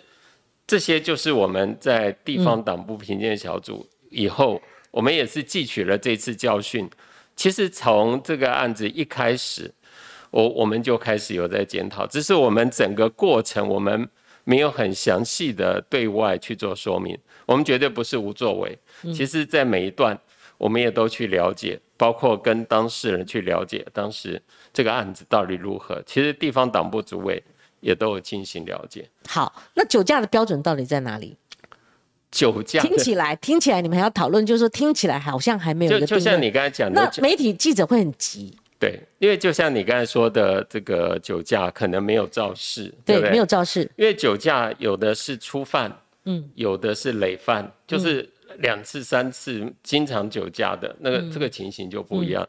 [0.67, 4.61] 这些就是我们在地方党部评鉴小组以后，
[4.91, 6.87] 我们也是汲取了这次教训。
[7.37, 9.73] 其实从这个案子一开始，
[10.31, 14.07] 我我们就开始有在检讨，只是我们整个过程我们。
[14.49, 18.79] 没有很详细的对外去做说明，我们绝对不是无作为。
[19.13, 20.17] 其实，在每一段，
[20.57, 24.41] 我们也都去了解，包括跟当事人去了解当时
[24.73, 26.01] 这个案子到底如何。
[26.07, 27.43] 其实，地方党部主委
[27.81, 29.11] 也都有进行了解。
[29.29, 31.37] 好，那酒驾的标准到底在哪里？
[32.31, 35.99] 酒驾听起来，听起来你们还要讨论，就是说听起来好像还没有。
[35.99, 38.57] 就就像你刚才讲的，那媒体记者会很急。
[38.79, 43.23] 对，因为就像你刚才说的，这个酒驾可能没有肇事，对？
[43.31, 45.91] 没有肇事，因为酒驾有的是初犯，
[46.27, 52.47] 嗯，有的是累犯，就是两次、三次经常酒驾的那个，这个情形就不一样。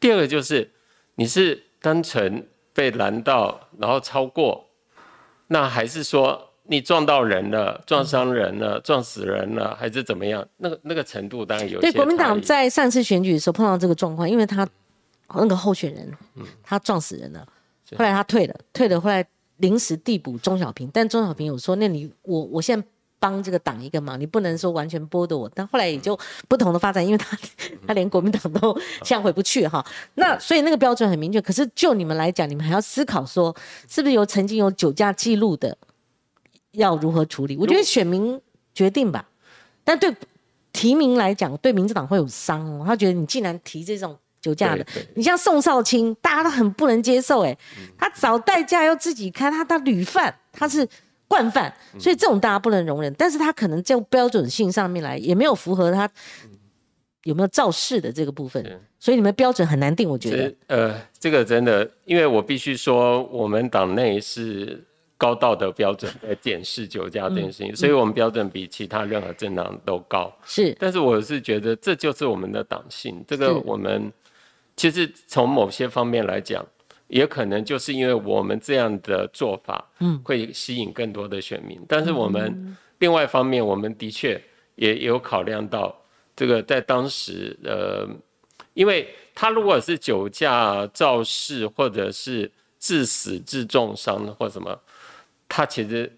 [0.00, 0.68] 第二个就是
[1.14, 2.44] 你是单纯
[2.74, 4.66] 被拦到，然后超过，
[5.46, 10.44] 那还是说你撞到人了、撞伤人了、撞死人了，还是怎么样？
[10.56, 11.80] 那个那个程度当然有。
[11.80, 14.68] 对，国民党在上次选举的时候碰到这个状况，因为他。
[15.34, 16.12] 那个候选人，
[16.62, 17.46] 他撞死人了，
[17.96, 19.24] 后来他退了，退了，后来
[19.58, 22.86] 临时递补钟小平，但钟小平有说，那你我我现在
[23.18, 26.18] 帮这个党一个忙，你不能说完全剥夺我，但后来也就
[26.48, 27.38] 不同的发展，因为他
[27.86, 28.74] 他连国民党都
[29.04, 33.54] 现在回不去哈，那所以那个标准很明确，可是就你们来讲，你们还要思考说，
[33.88, 35.76] 是不是有曾经有酒驾记录的，
[36.72, 37.56] 要如何处理？
[37.56, 38.40] 我觉得选民
[38.72, 39.28] 决定吧，
[39.84, 40.14] 但对
[40.72, 44.18] 提名来讲，对民主党会有伤哦，他觉得你既然提这种。
[44.40, 44.86] 酒驾的。
[45.14, 47.56] 你像宋少卿，大家都很不能接受，哎，
[47.98, 50.86] 他找代驾又自己开，他他屡犯，他是
[51.28, 53.12] 惯犯，所以这种大家不能容忍。
[53.14, 56.08] 但是他可能就标准性上面来，也没有符合他
[57.24, 58.64] 有没有肇事的这个部分，
[58.98, 60.54] 所以你们标准很难定，我觉得。
[60.68, 64.84] 呃，这个真的，因为我必须说，我们党内是。
[65.20, 70.34] 高道德标准来检视酒驾这件事情，所以我们标准比其他任何政党都高。
[70.46, 73.22] 是，但是我是觉得这就是我们的党性。
[73.28, 74.10] 这个我们
[74.80, 76.66] 其实从某些方面来讲，
[77.06, 81.78] 也可能就是因为我们这样的做法，嗯，会吸引更多的选民。
[81.86, 84.42] 但是我们另外一方面，我们的确
[84.76, 85.94] 也有考量到
[86.34, 88.08] 这个在当时，呃，
[88.72, 94.80] 因为他如果是酒驾肇事，或者是致死致重伤或什么。
[95.46, 96.10] 他其实，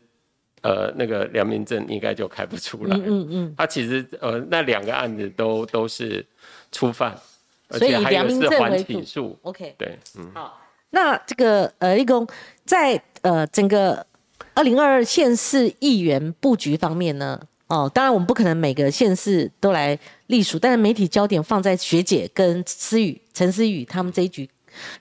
[0.60, 2.96] 呃，那个良民证应该就开不出来。
[2.96, 3.54] 嗯嗯。
[3.58, 6.24] 他其实，呃，那两个案子都都是
[6.70, 7.18] 初犯，
[7.72, 9.38] 而且还有是缓起诉。
[9.42, 9.74] OK。
[9.78, 10.30] 对，嗯。
[10.34, 10.60] 好，
[10.90, 12.26] 那这个呃，立功
[12.64, 14.06] 在呃整个
[14.54, 24.48] 二零二二县市议员布局方面呢，哦，当然我们不可能每个县市都来隶属，但是媒体焦点放在学姐跟思雨、陈思雨他们这一局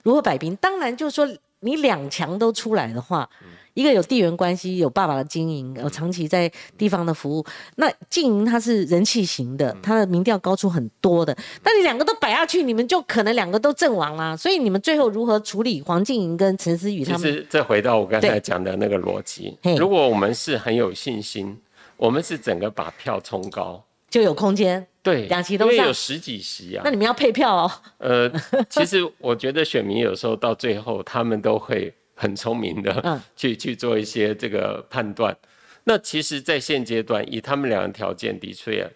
[0.02, 0.56] 如何摆平。
[0.56, 1.28] 当然就是说，
[1.60, 3.28] 你两强都出来的话。
[3.74, 7.44] 一个有地缘关系，有爸爸的经营，有长期在地方的服务。
[7.76, 11.34] 那静营他是人气型的，他的民调高出很多的。
[11.62, 14.36] 但你两个都摆下去，你们就可能两个都阵亡啦。
[14.36, 17.20] 所以你们最后如何处理黄静莹跟陈思宇他们？
[17.20, 21.56] 其实再回到我刚才讲的那个逻辑，如果我们是很有信心，
[21.96, 24.86] 我们是整个把票冲高，就有空间。
[25.02, 26.82] 对，两席都上，因为有十几席啊。
[26.84, 27.72] 那你们要配票哦。
[27.98, 28.30] 呃，
[28.68, 31.94] 其实我觉得选民有时候到最后，他们都会。
[32.22, 35.36] 很聪明的， 去去做一些这个判断。
[35.82, 38.88] 那其实，在现阶段，以他们两个条件，的确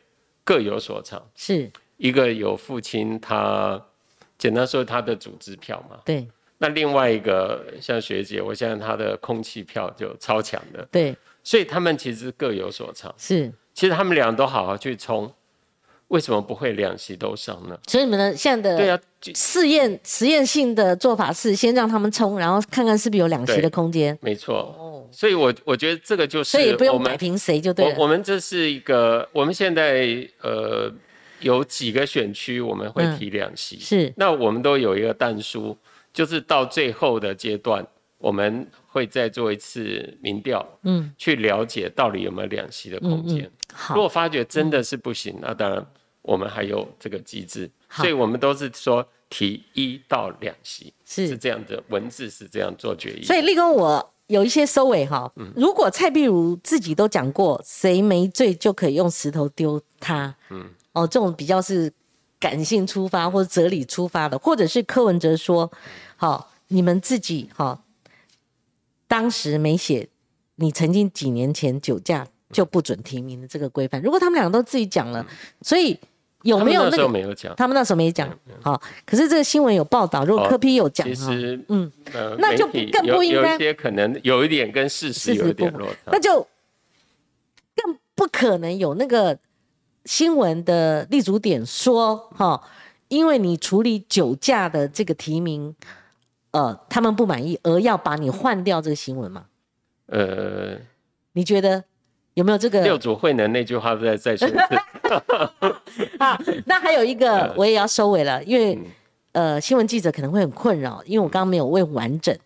[0.45, 1.21] 各有所长。
[1.35, 3.85] 是一个有父亲，他
[4.39, 5.99] 简单说他的组织票嘛。
[6.05, 6.25] 对。
[6.59, 10.87] 那另外一个像学姐，我相信她的空气票就超强的。
[10.93, 11.15] 对。
[11.43, 13.13] 所以他们其实各有所长。
[13.19, 13.53] 是。
[13.75, 15.31] 其实他们俩都好好去冲。
[16.09, 17.77] 为什么不会两席都上呢？
[17.89, 19.01] 所以你们的现在的对啊
[19.35, 24.17] 试验实验性的做法是先让他们冲，然后看看是不是有两席的空间。
[24.21, 27.97] 没错，哦，所以我我觉得这个就是所以不用摆平谁就对了。
[27.99, 30.89] 我们这是一个，我们现在呃
[31.41, 35.77] 有几个选区我们会提两席，是那我们都有一个弹书，
[36.13, 37.85] 就是到最后的阶段
[38.19, 43.51] 我们会再做一次民调，嗯，去了解到底有没有两席的空间。
[43.91, 45.87] 如果发觉真的是不行，那当然。
[46.29, 53.23] 我们还有这个机制，所以我们都是说提一到两席，是是这样的文字是这样做决议。
[53.23, 55.33] 所以立功，我有一些收尾哈。
[55.55, 60.35] 如果蔡碧如自己都讲过，谁没罪就可以用石头丢他。
[60.51, 61.93] 嗯，哦，这种比较是
[62.41, 65.71] 感性出发或者哲理出发的，或者是柯文哲说，
[66.17, 67.81] 好，你们自己哈，
[69.09, 70.09] 当时没写，
[70.57, 74.03] 你曾经几年前酒驾就不准提名的这个规范。
[74.03, 75.27] 如果他们两个都自己讲了，
[75.63, 75.99] 所以。
[76.43, 77.09] 有没有那个？
[77.09, 78.31] 没有讲，他们那时候没讲。
[78.63, 81.91] 好，可是这个新闻有报道，如果柯批有讲，其实嗯，
[82.39, 83.51] 那就更不应该。
[83.51, 86.47] 有一些可能有一点跟事实有点落差，那就
[87.75, 89.37] 更不可能有那个
[90.05, 92.63] 新闻的立足点说哈，
[93.09, 95.75] 因为你处理酒驾的这个提名，
[96.57, 99.45] 呃，他们不满意，而要把你换掉这个新闻吗？
[100.07, 100.79] 呃，
[101.33, 101.85] 你觉得？
[102.35, 104.59] 有没有这个六祖慧能那句话再再说一次？
[106.21, 108.79] 好，那还有一个我也要收尾了，因为
[109.33, 112.37] 呃新闻记者可能会很困扰，因为我刚刚没有问完整。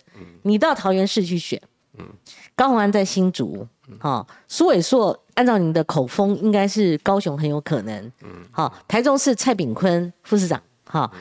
[0.43, 1.61] 你到桃园市去选，
[1.99, 2.07] 嗯，
[2.55, 3.67] 高鸿安在新竹，
[3.99, 11.13] 好，苏伟硕按照你的口风应该是高雄很有可能，嗯，好，台中市蔡炳坤副市长，好，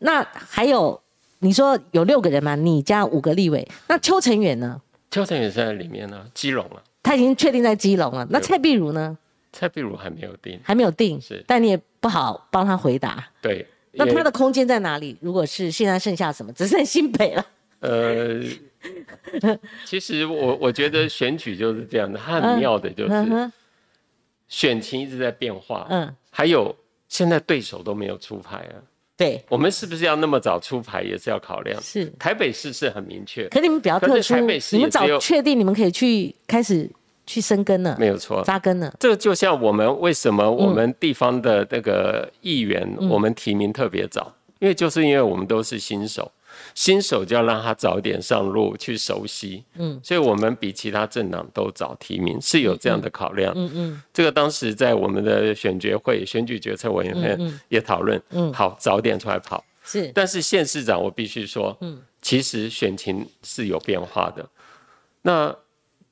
[0.00, 1.00] 那还有
[1.40, 2.56] 你说有六个人嘛？
[2.56, 4.80] 你加五个立委，那邱成远呢？
[5.10, 6.82] 邱成远在里面呢，基隆了。
[7.02, 8.26] 他已经确定在基隆了。
[8.30, 9.16] 那蔡碧如呢？
[9.52, 11.18] 蔡碧如还没有定，还没有定。
[11.20, 13.26] 是，但你也不好帮他回答。
[13.40, 13.66] 对。
[13.92, 15.16] 那他的空间在哪里？
[15.20, 17.46] 如果是现在剩下什么，只剩新北了。
[17.80, 18.40] 呃，
[19.86, 23.50] 其实我我觉得选举就是这样的，它很妙的，就是
[24.48, 25.86] 选情一直在变化。
[25.88, 26.14] 嗯。
[26.30, 26.76] 还有
[27.08, 28.76] 现在对手都没有出牌啊。
[29.18, 31.82] 对，我们是不是要那么早出牌，也是要考量。
[31.82, 34.36] 是台北市是很明确，可你们比较特殊，
[34.76, 36.88] 你们早确定你们可以去开始
[37.26, 38.94] 去生根了，没有错，扎根了。
[39.00, 46.30] 这就像我们为什么我们地方的那个议员，我们提名特别早，因为就是因为我们都是新手。
[46.78, 57.36] 新手就要让他早点上路去熟悉，嗯，所以我们比其他政党都早提名，是有这样的考量，嗯嗯，这个当时在我们的选决会、选举决策委员会
[57.68, 59.64] 也讨论，嗯，好，早点出来跑。
[59.82, 64.48] 是，但是县市长我必须说，嗯，其实选情是有变化的。
[65.22, 65.52] 那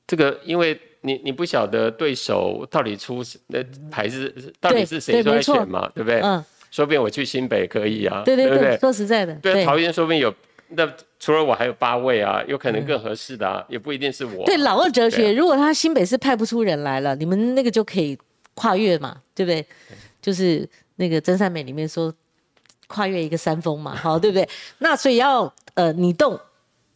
[0.05, 6.19] 这个因为你你不晓得对手到底出那牌子到底是谁出来选嘛，对不对？
[6.19, 9.63] 嗯，说不定我去新北可以啊，对对对，说实在的，对。
[9.63, 10.33] 桃园说不定有。
[10.69, 14.45] 那除了我还有八位啊，有可能更合适的啊，也不一定是我。
[14.45, 18.17] 对老二哲学，如果他新北市派不出人来了，你们那个就可以
[18.53, 19.65] 跨越嘛，对不对？
[20.21, 22.13] 就是那个真善美里面说
[22.87, 24.47] 跨越一个山峰嘛，好，对不对？
[24.79, 26.37] 那所以要呃你动，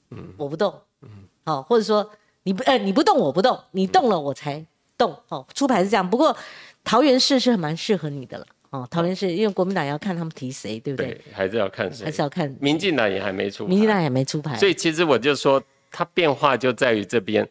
[0.10, 1.10] 嗯，我不动，嗯，
[1.46, 2.10] 好，或者说
[2.44, 4.66] 你不呃你不动我不动，你动了我才
[4.98, 6.10] 动，哦，出牌是这样。
[6.10, 6.36] 不过
[6.84, 8.46] 桃园市是蛮适合你的了。
[8.72, 11.08] 哦，桃园市因为国民党要看他们提谁，对不对？
[11.08, 12.06] 对，还是要看谁？
[12.06, 12.50] 还是要看。
[12.62, 14.58] 民进党也还没出，民进党也没出牌。
[14.58, 15.62] 所以其实我就说，
[15.92, 17.46] 它变化就在于这边，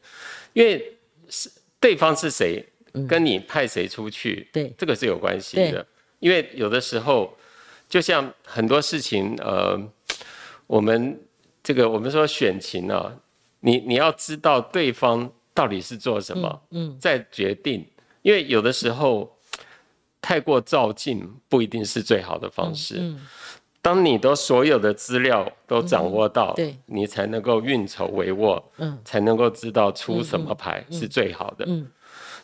[0.55, 0.83] 因为
[1.29, 2.67] 是对方是谁，
[3.07, 5.87] 跟你派谁出去，对，这个是有关系的。
[6.21, 7.37] 因为有的时候，
[7.87, 9.79] 就像很多事情，呃，
[10.67, 11.21] 我们
[11.63, 13.15] 这个我们说选情啊，
[13.61, 17.87] 你你要知道对方到底是做什么，嗯，再决定。
[18.23, 19.31] 因为有的时候。
[20.21, 22.97] 太过照进不一定是最好的方式。
[22.99, 23.27] 嗯，
[23.83, 31.65] 当你的所有的资料都掌握到，对，你才能够运筹帷幄，嗯，才能够知道出什么牌是最好的。
[31.67, 31.91] 嗯，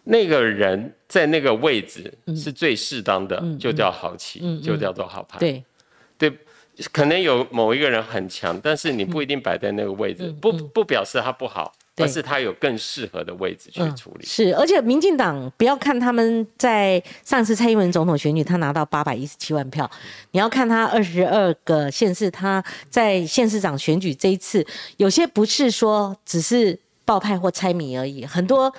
[0.04, 5.38] 那个人在那个位置是最适当的，就叫好棋，就叫做好牌。
[5.38, 5.64] 对，
[6.16, 6.32] 对，
[6.92, 11.72] 可能有某一个人很强，但是你不一定摆在那个位置，不不表示他不好。
[11.96, 14.26] 而是他有更适合的位置去处理。
[14.26, 19.90] 是，而且民进党不要看他们在上次蔡英文总统选举，他拿到八百一十七万票，
[20.32, 24.66] 你要看他二十二个县市，他在县市长选举这一次，
[24.96, 28.72] 有些不是说只是报派或猜谜而已，很多。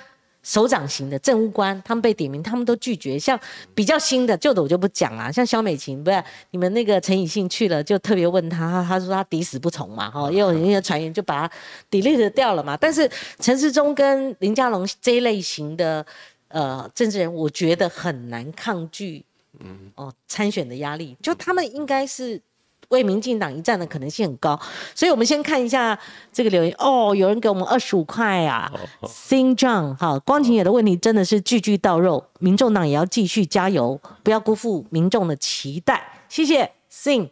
[0.47, 3.19] 首长型的政务官，他们被点名，他们都拒绝。
[3.19, 3.37] 像
[3.75, 5.29] 比较新的旧的我就不讲了。
[5.31, 11.53] 像肖美琴，不是你们那个陈以信去了，就特别问他，他说他抵死不从嘛，哈，也有人家传言就把他
[11.91, 12.77] delete 掉了嘛。
[12.77, 16.05] 但是陈世忠跟林佳龙这一类型的
[16.47, 19.25] 呃政治人，我觉得很难抗拒，
[19.59, 22.41] 嗯，哦参选的压力，就他们应该是。
[22.89, 24.59] 为民进党一战的可能性很高，
[24.95, 25.97] 所以我们先看一下
[26.31, 27.13] 这个留言哦。
[27.15, 28.71] 有人给我们二十五块啊
[29.03, 36.23] ，Sing John 哈，光晴野的问题真的是句句到肉，民众党也要继续加油，不要辜负民众的期待。
[36.29, 37.29] 谢谢 sing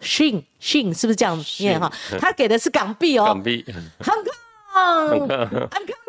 [0.00, 1.92] shing shing 是不是这样念哈？
[2.20, 3.64] 他给的是港币哦，港币
[4.00, 4.24] ，Hong
[4.72, 6.05] Kong，I'm coming。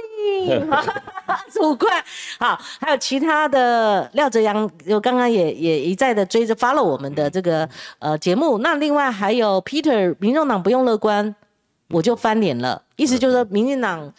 [0.69, 0.83] 好，
[1.51, 2.03] 主观，
[2.39, 7.67] 好，还有其他的廖哲阳，就刚刚也也一再的追着发了我们的这个
[7.99, 8.57] 呃节目。
[8.59, 11.35] 那另外还有 Peter，民众党不用乐观，
[11.89, 14.13] 我就翻脸了，意思就是说民进党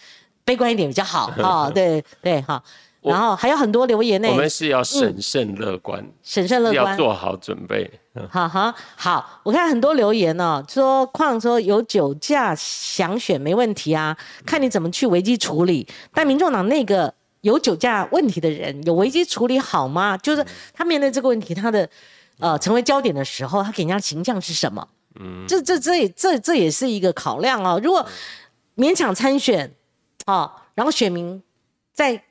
[0.45, 1.71] 悲观一点比较好啊。
[1.71, 2.63] 对对，好。
[3.01, 4.29] 然后还有很多留言呢。
[4.29, 7.89] 我们是要审慎乐观，审慎乐观，要做好准备。
[8.29, 15.87] 好好好，我看很多留言哦，说况说有酒驾想选没问题啊，看你怎么去危机处理。
[16.13, 20.17] 但民众党那个有酒驾问题的人，有危机处理好吗？
[20.17, 20.45] 就是
[20.75, 21.89] 他面对这个问题，他的
[22.41, 24.89] 呃成为焦点的时候，他给人家形象是什么？
[25.21, 27.81] 嗯，这这这也这这也是一个考量哦。
[27.81, 28.05] 如果
[28.77, 29.73] 勉强参选，
[30.27, 31.41] 哦，然后选民
[31.93, 32.25] 在。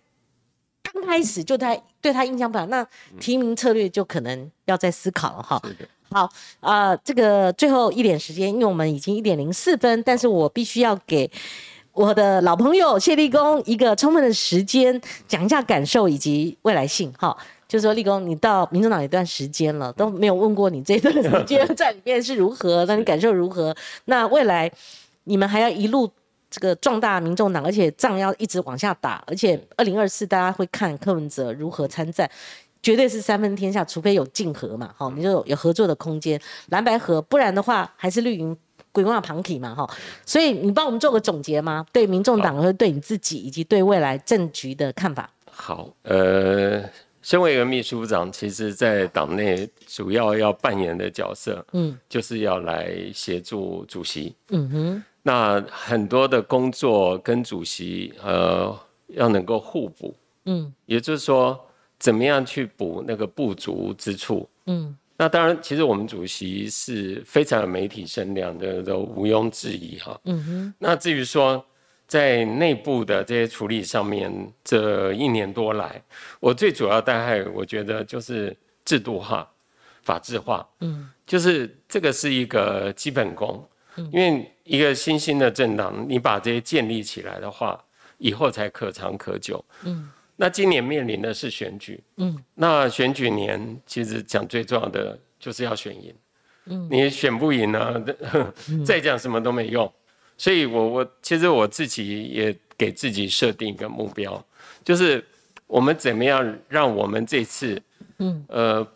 [0.98, 2.86] 刚开始就他对他印象不好，那
[3.20, 5.62] 提名策略就可能要再思考了哈。
[6.10, 6.28] 好，
[6.60, 11.30] 啊，这个最后一点时间，因为我们已经一点零四分，但是我必须要给
[11.94, 17.38] 我的老朋友谢立功一个充分的时间，讲一下感受以及未来性哈。
[17.68, 23.76] 就是说，立功，你到民主党一段时间了，都没有问过你这段时间在里面是如何，那你感受如何？
[24.06, 24.72] 那未来
[25.26, 26.10] 你们还要一路。
[26.50, 32.30] 这个壮大民众党，而且仗要一直往下打，而且二零二四大家会看柯文哲如何参战，
[32.82, 36.40] 绝对是三分天下，除非有竞合嘛，哈，你就有合作的空间，
[36.70, 38.56] 蓝白合，不然的话还是绿营
[38.94, 39.90] 鬼光旁体嘛，哈，
[40.26, 41.86] 所以你帮我们做个总结吗？
[41.92, 45.30] 对民众党和对你自己以及对未来政局的看法？
[45.52, 46.82] 好，呃，
[47.22, 55.04] 身为一个秘书长，其实在党内主要要扮演的角色，嗯，就是要来协助主席，嗯哼。
[55.28, 58.74] 那很多的工作跟主席呃
[59.08, 60.16] 要能够互补，
[60.46, 61.60] 嗯，也就是说
[62.00, 70.74] 怎么样去补那个不足之处，嗯，那当然其实我们主席是非常有媒体声量的，都毋庸置疑哈，嗯哼。
[70.80, 71.62] 那至于说
[72.08, 74.32] 在内部的这些处理上面，
[74.64, 76.02] 这一年多来，
[76.40, 78.56] 我最主要大概我觉得就是
[78.86, 79.46] 制度化、
[80.04, 83.62] 法制化，嗯，就是这个是一个基本功。
[84.12, 87.84] 因为一个新兴的政党，你把这些建立起来的话，
[88.18, 89.64] 以后才可长可久。
[89.84, 92.02] 嗯，那今年面临的是选举。
[92.18, 96.14] 嗯，那选举年其实讲最重要的就是要选赢。
[96.90, 97.96] 你选不赢啊，
[98.86, 99.90] 再讲什么都没用。
[100.38, 104.46] 所以我我其实我自己也给自己设定一个目标，
[104.84, 105.26] 就是
[105.66, 107.82] 我们怎么样让我们这次，
[108.20, 108.88] 嗯呃，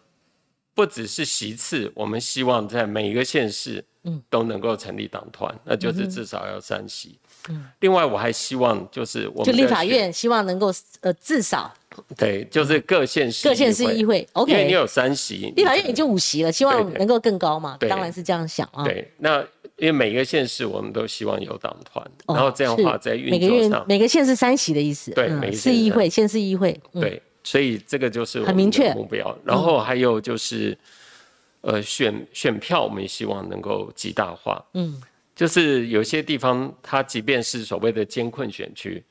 [0.74, 7.18] 不只是席次，我们希望在每一个县市，嗯，都能够成立党团，那就是至少要三席。
[7.50, 11.74] 嗯，另外我还希望就是我们就立法院希望能够呃至少。
[12.16, 18.86] 对，就是各县市各县市议会，OK，因为你有三席，立法院已经五席了，希望能够更高嘛，当然是这样想啊。
[18.86, 19.42] 对，那
[19.76, 29.38] 因为每个县市我们都希望有党团，然后这样的话在运作上，每个县市三席的意思，对，市议会、县市议会，对，所以这个就是很明确目标。
[29.44, 30.78] 然后还有就是，
[31.62, 35.02] 呃，选选票我们也希望能够极大化，嗯，
[35.36, 39.04] 就是有些地方它即便是所谓的艰困选区。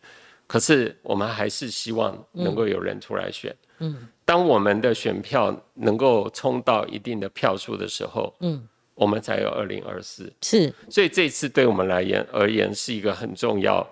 [0.46, 3.54] 可是我们还是希望能够有人出来选。
[3.78, 8.66] 嗯，当我们的选票能够冲到一定的票数的时候，嗯，
[8.96, 10.32] 我们才有二零二四。
[10.42, 13.88] 是，所以这次对我们来言而言是一个很重要，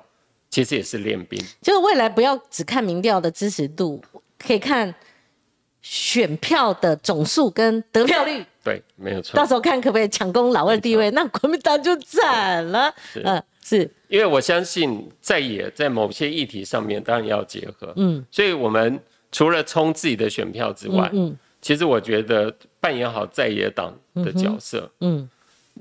[0.51, 1.41] 其实也是练兵。
[1.63, 4.03] 就是未来不要只看民调的支持度，
[4.39, 4.95] 可以看
[5.83, 8.45] 选票的总数跟得票率。
[8.63, 9.37] 对，没有错。
[9.37, 12.95] 到时候看可不可以抢攻老二地位，那国民党就惨了。
[13.15, 13.43] 嗯。
[13.61, 18.99] 是，因为我相信在野在某些议题上面当然要结合，嗯，所以我们
[19.31, 25.29] 除了冲自己的选票之外，嗯，其实我觉得扮演好在野党的角色，嗯，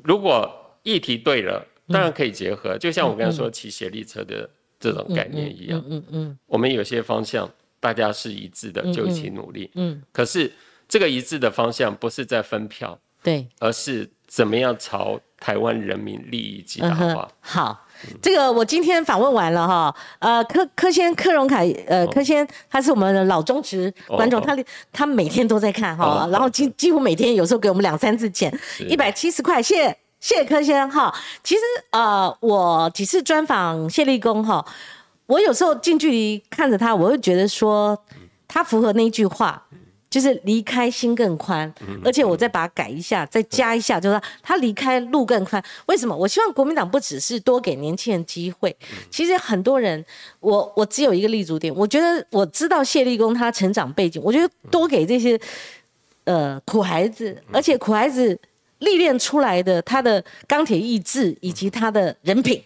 [0.03, 0.53] 如果
[0.83, 7.49] 议题对了，当然可以结合，就像我刚才说骑协力车的这种概念一样，嗯嗯，我们有些方向
[7.79, 10.51] 大家是一致的，就一起努力，嗯，可是
[10.87, 15.19] 这个一致的方向不是在分票，对，而是怎么样朝。
[15.39, 17.29] 台湾人民利益极大化。
[17.39, 17.85] 好，
[18.19, 19.95] 这个我今天访问完了哈。
[20.17, 24.57] 呃，柯柯先柯荣凯，呃，柯先他是我们的老忠实观众，他
[24.91, 28.51] 他每天都在看哈，然后几几乎每天有时候给我们两三次钱，
[28.89, 31.13] 一百七十块，谢谢谢谢柯先哈。
[31.43, 31.61] 其实
[31.91, 34.65] 呃，我几次专访谢立功哈，
[35.27, 38.03] 我有时候近距离看着他，我会觉得说
[38.47, 39.63] 他符合那一句话。
[40.09, 41.71] 就是离开心更宽，
[42.01, 45.61] 而且我再把它改一下，再加一下，就是说他离开路更宽。
[45.87, 46.15] 为什么？
[46.15, 48.73] 我希望国民党不只是多给年轻人机会，
[49.11, 50.03] 其实很多人，
[50.39, 55.37] 我我只有一个立足点，我觉得我知道谢立功他成长背景，我觉得多给这些
[56.23, 58.39] 呃苦孩子，而且苦孩子
[58.79, 62.63] 历练出来的他的钢铁意志以及他的人品，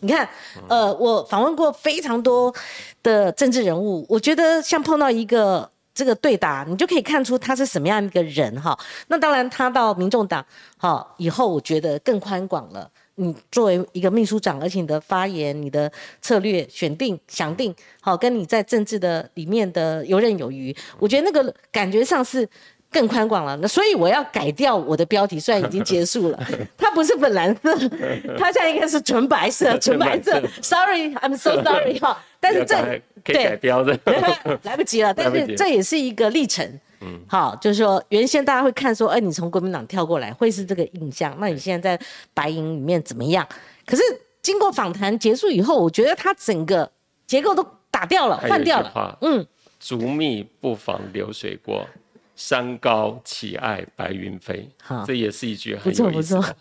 [0.00, 0.28] 你看，
[0.68, 2.54] 呃，我访问过非常多
[3.02, 5.70] 的政治人物，我觉得像碰到一个。
[5.92, 8.78] 这个对答，你就可以看出他是什么样一个人哈。
[9.08, 10.42] 那当然，他到民众党
[10.78, 12.88] 哈以后，我觉得更宽广了。
[13.16, 15.90] 你作为一个秘书长，而且你的发言、你的
[16.22, 22.48] 策略选定、想定好，跟你在政治的里面的游刃有余，我觉得那个感觉上是。
[22.90, 27.72] 更宽广了，那所以我要改掉我的标题，虽然已经结束了， 它不是粉蓝色，
[28.36, 30.42] 它现在应该是纯白色， 纯白色。
[30.60, 32.76] Sorry，I'm so sorry 哈， 但是这
[33.24, 33.96] 可以改标的，
[34.64, 35.14] 来不及了。
[35.14, 36.66] 但是这也是一个历程，
[37.00, 43.46] 嗯，好，就是说原先大家会看说，哎，你从国民党跳过来会是这个印象，那你现在在白银里面怎么样？
[43.86, 44.02] 可是
[44.42, 46.90] 经过访谈结束以后，我觉得它整个
[47.26, 49.16] 结构都打掉了，换掉了。
[49.20, 49.46] 嗯，
[49.78, 51.86] 竹密不妨流水过。
[52.40, 54.66] 山高岂爱白云飞，
[55.06, 56.54] 这也是一句很有意思的话。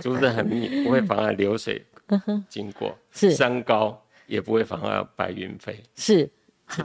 [0.00, 1.80] 竹子很密，不会妨碍流水
[2.48, 3.96] 经过；是山高，
[4.26, 5.80] 也不会妨碍白云飞。
[5.94, 6.28] 是，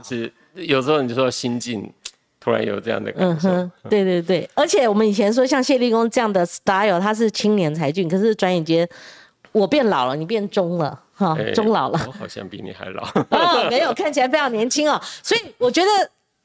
[0.04, 1.92] 是有时候你就说心境
[2.38, 3.48] 突然有这样的感受。
[3.90, 8.88] 对对对，而且我们以前说像谢立功这样的 style，他是青年才俊，可是转眼间
[9.50, 12.00] 我变老了，你变中了，哈，中老了。
[12.06, 13.02] 我好像比你还老。
[13.30, 15.02] 哦，没有，看起来非常年轻哦。
[15.24, 15.88] 所以我觉得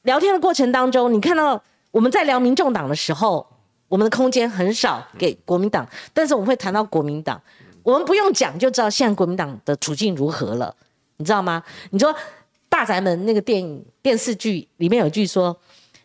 [0.02, 1.62] 聊天的过程当中，你看到。
[1.94, 3.46] 我们在聊民众党的时候，
[3.86, 7.40] 我们的空间很少给国民党，但是我们会谈到国民党，
[7.84, 10.74] 我们不用讲就知道现在国民党的处境如何了，
[11.18, 11.62] 你知道吗？
[11.90, 12.12] 你说
[12.68, 15.56] 《大宅门》那个电影电视剧里面有一句说，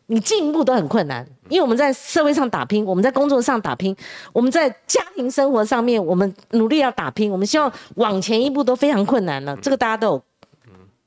[0.06, 3.96] 你进一步都很困难，因为我们在社会上打拼，我们在工作上打拼，
[4.32, 10.24] 我们在家庭生活上面，我们努力要打拼，我们希望往前一步都非常困难了，这个大家都有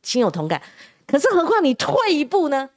[0.03, 0.61] 心有同感。
[1.07, 2.69] 可是何况你退一步呢？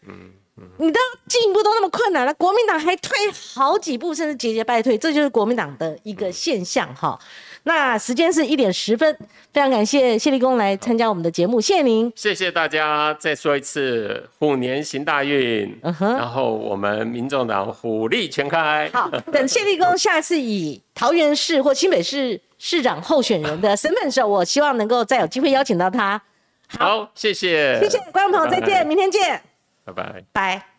[0.77, 3.11] 你都进一步都那么困难了，国民党还退
[3.53, 7.19] 好几步，甚至节节败退，这就是国民党的一个现象哈。
[7.63, 9.13] 那时间是一点十分，
[9.51, 13.13] 非常感谢谢立功来参加我们的节目，谢谢您，谢谢大家。
[13.15, 18.89] 再说一次，虎年行大运，嗯哼，然后我们民众党虎力全开。
[18.93, 26.21] 好，等谢立功下次以桃园市或新北市市长候选人的 身份时候，我希望能够再有机会邀请到他。
[26.77, 29.41] 好，谢谢，谢谢观众朋友，再见，明天见。
[29.85, 30.25] 拜拜。
[30.33, 30.74] 拜。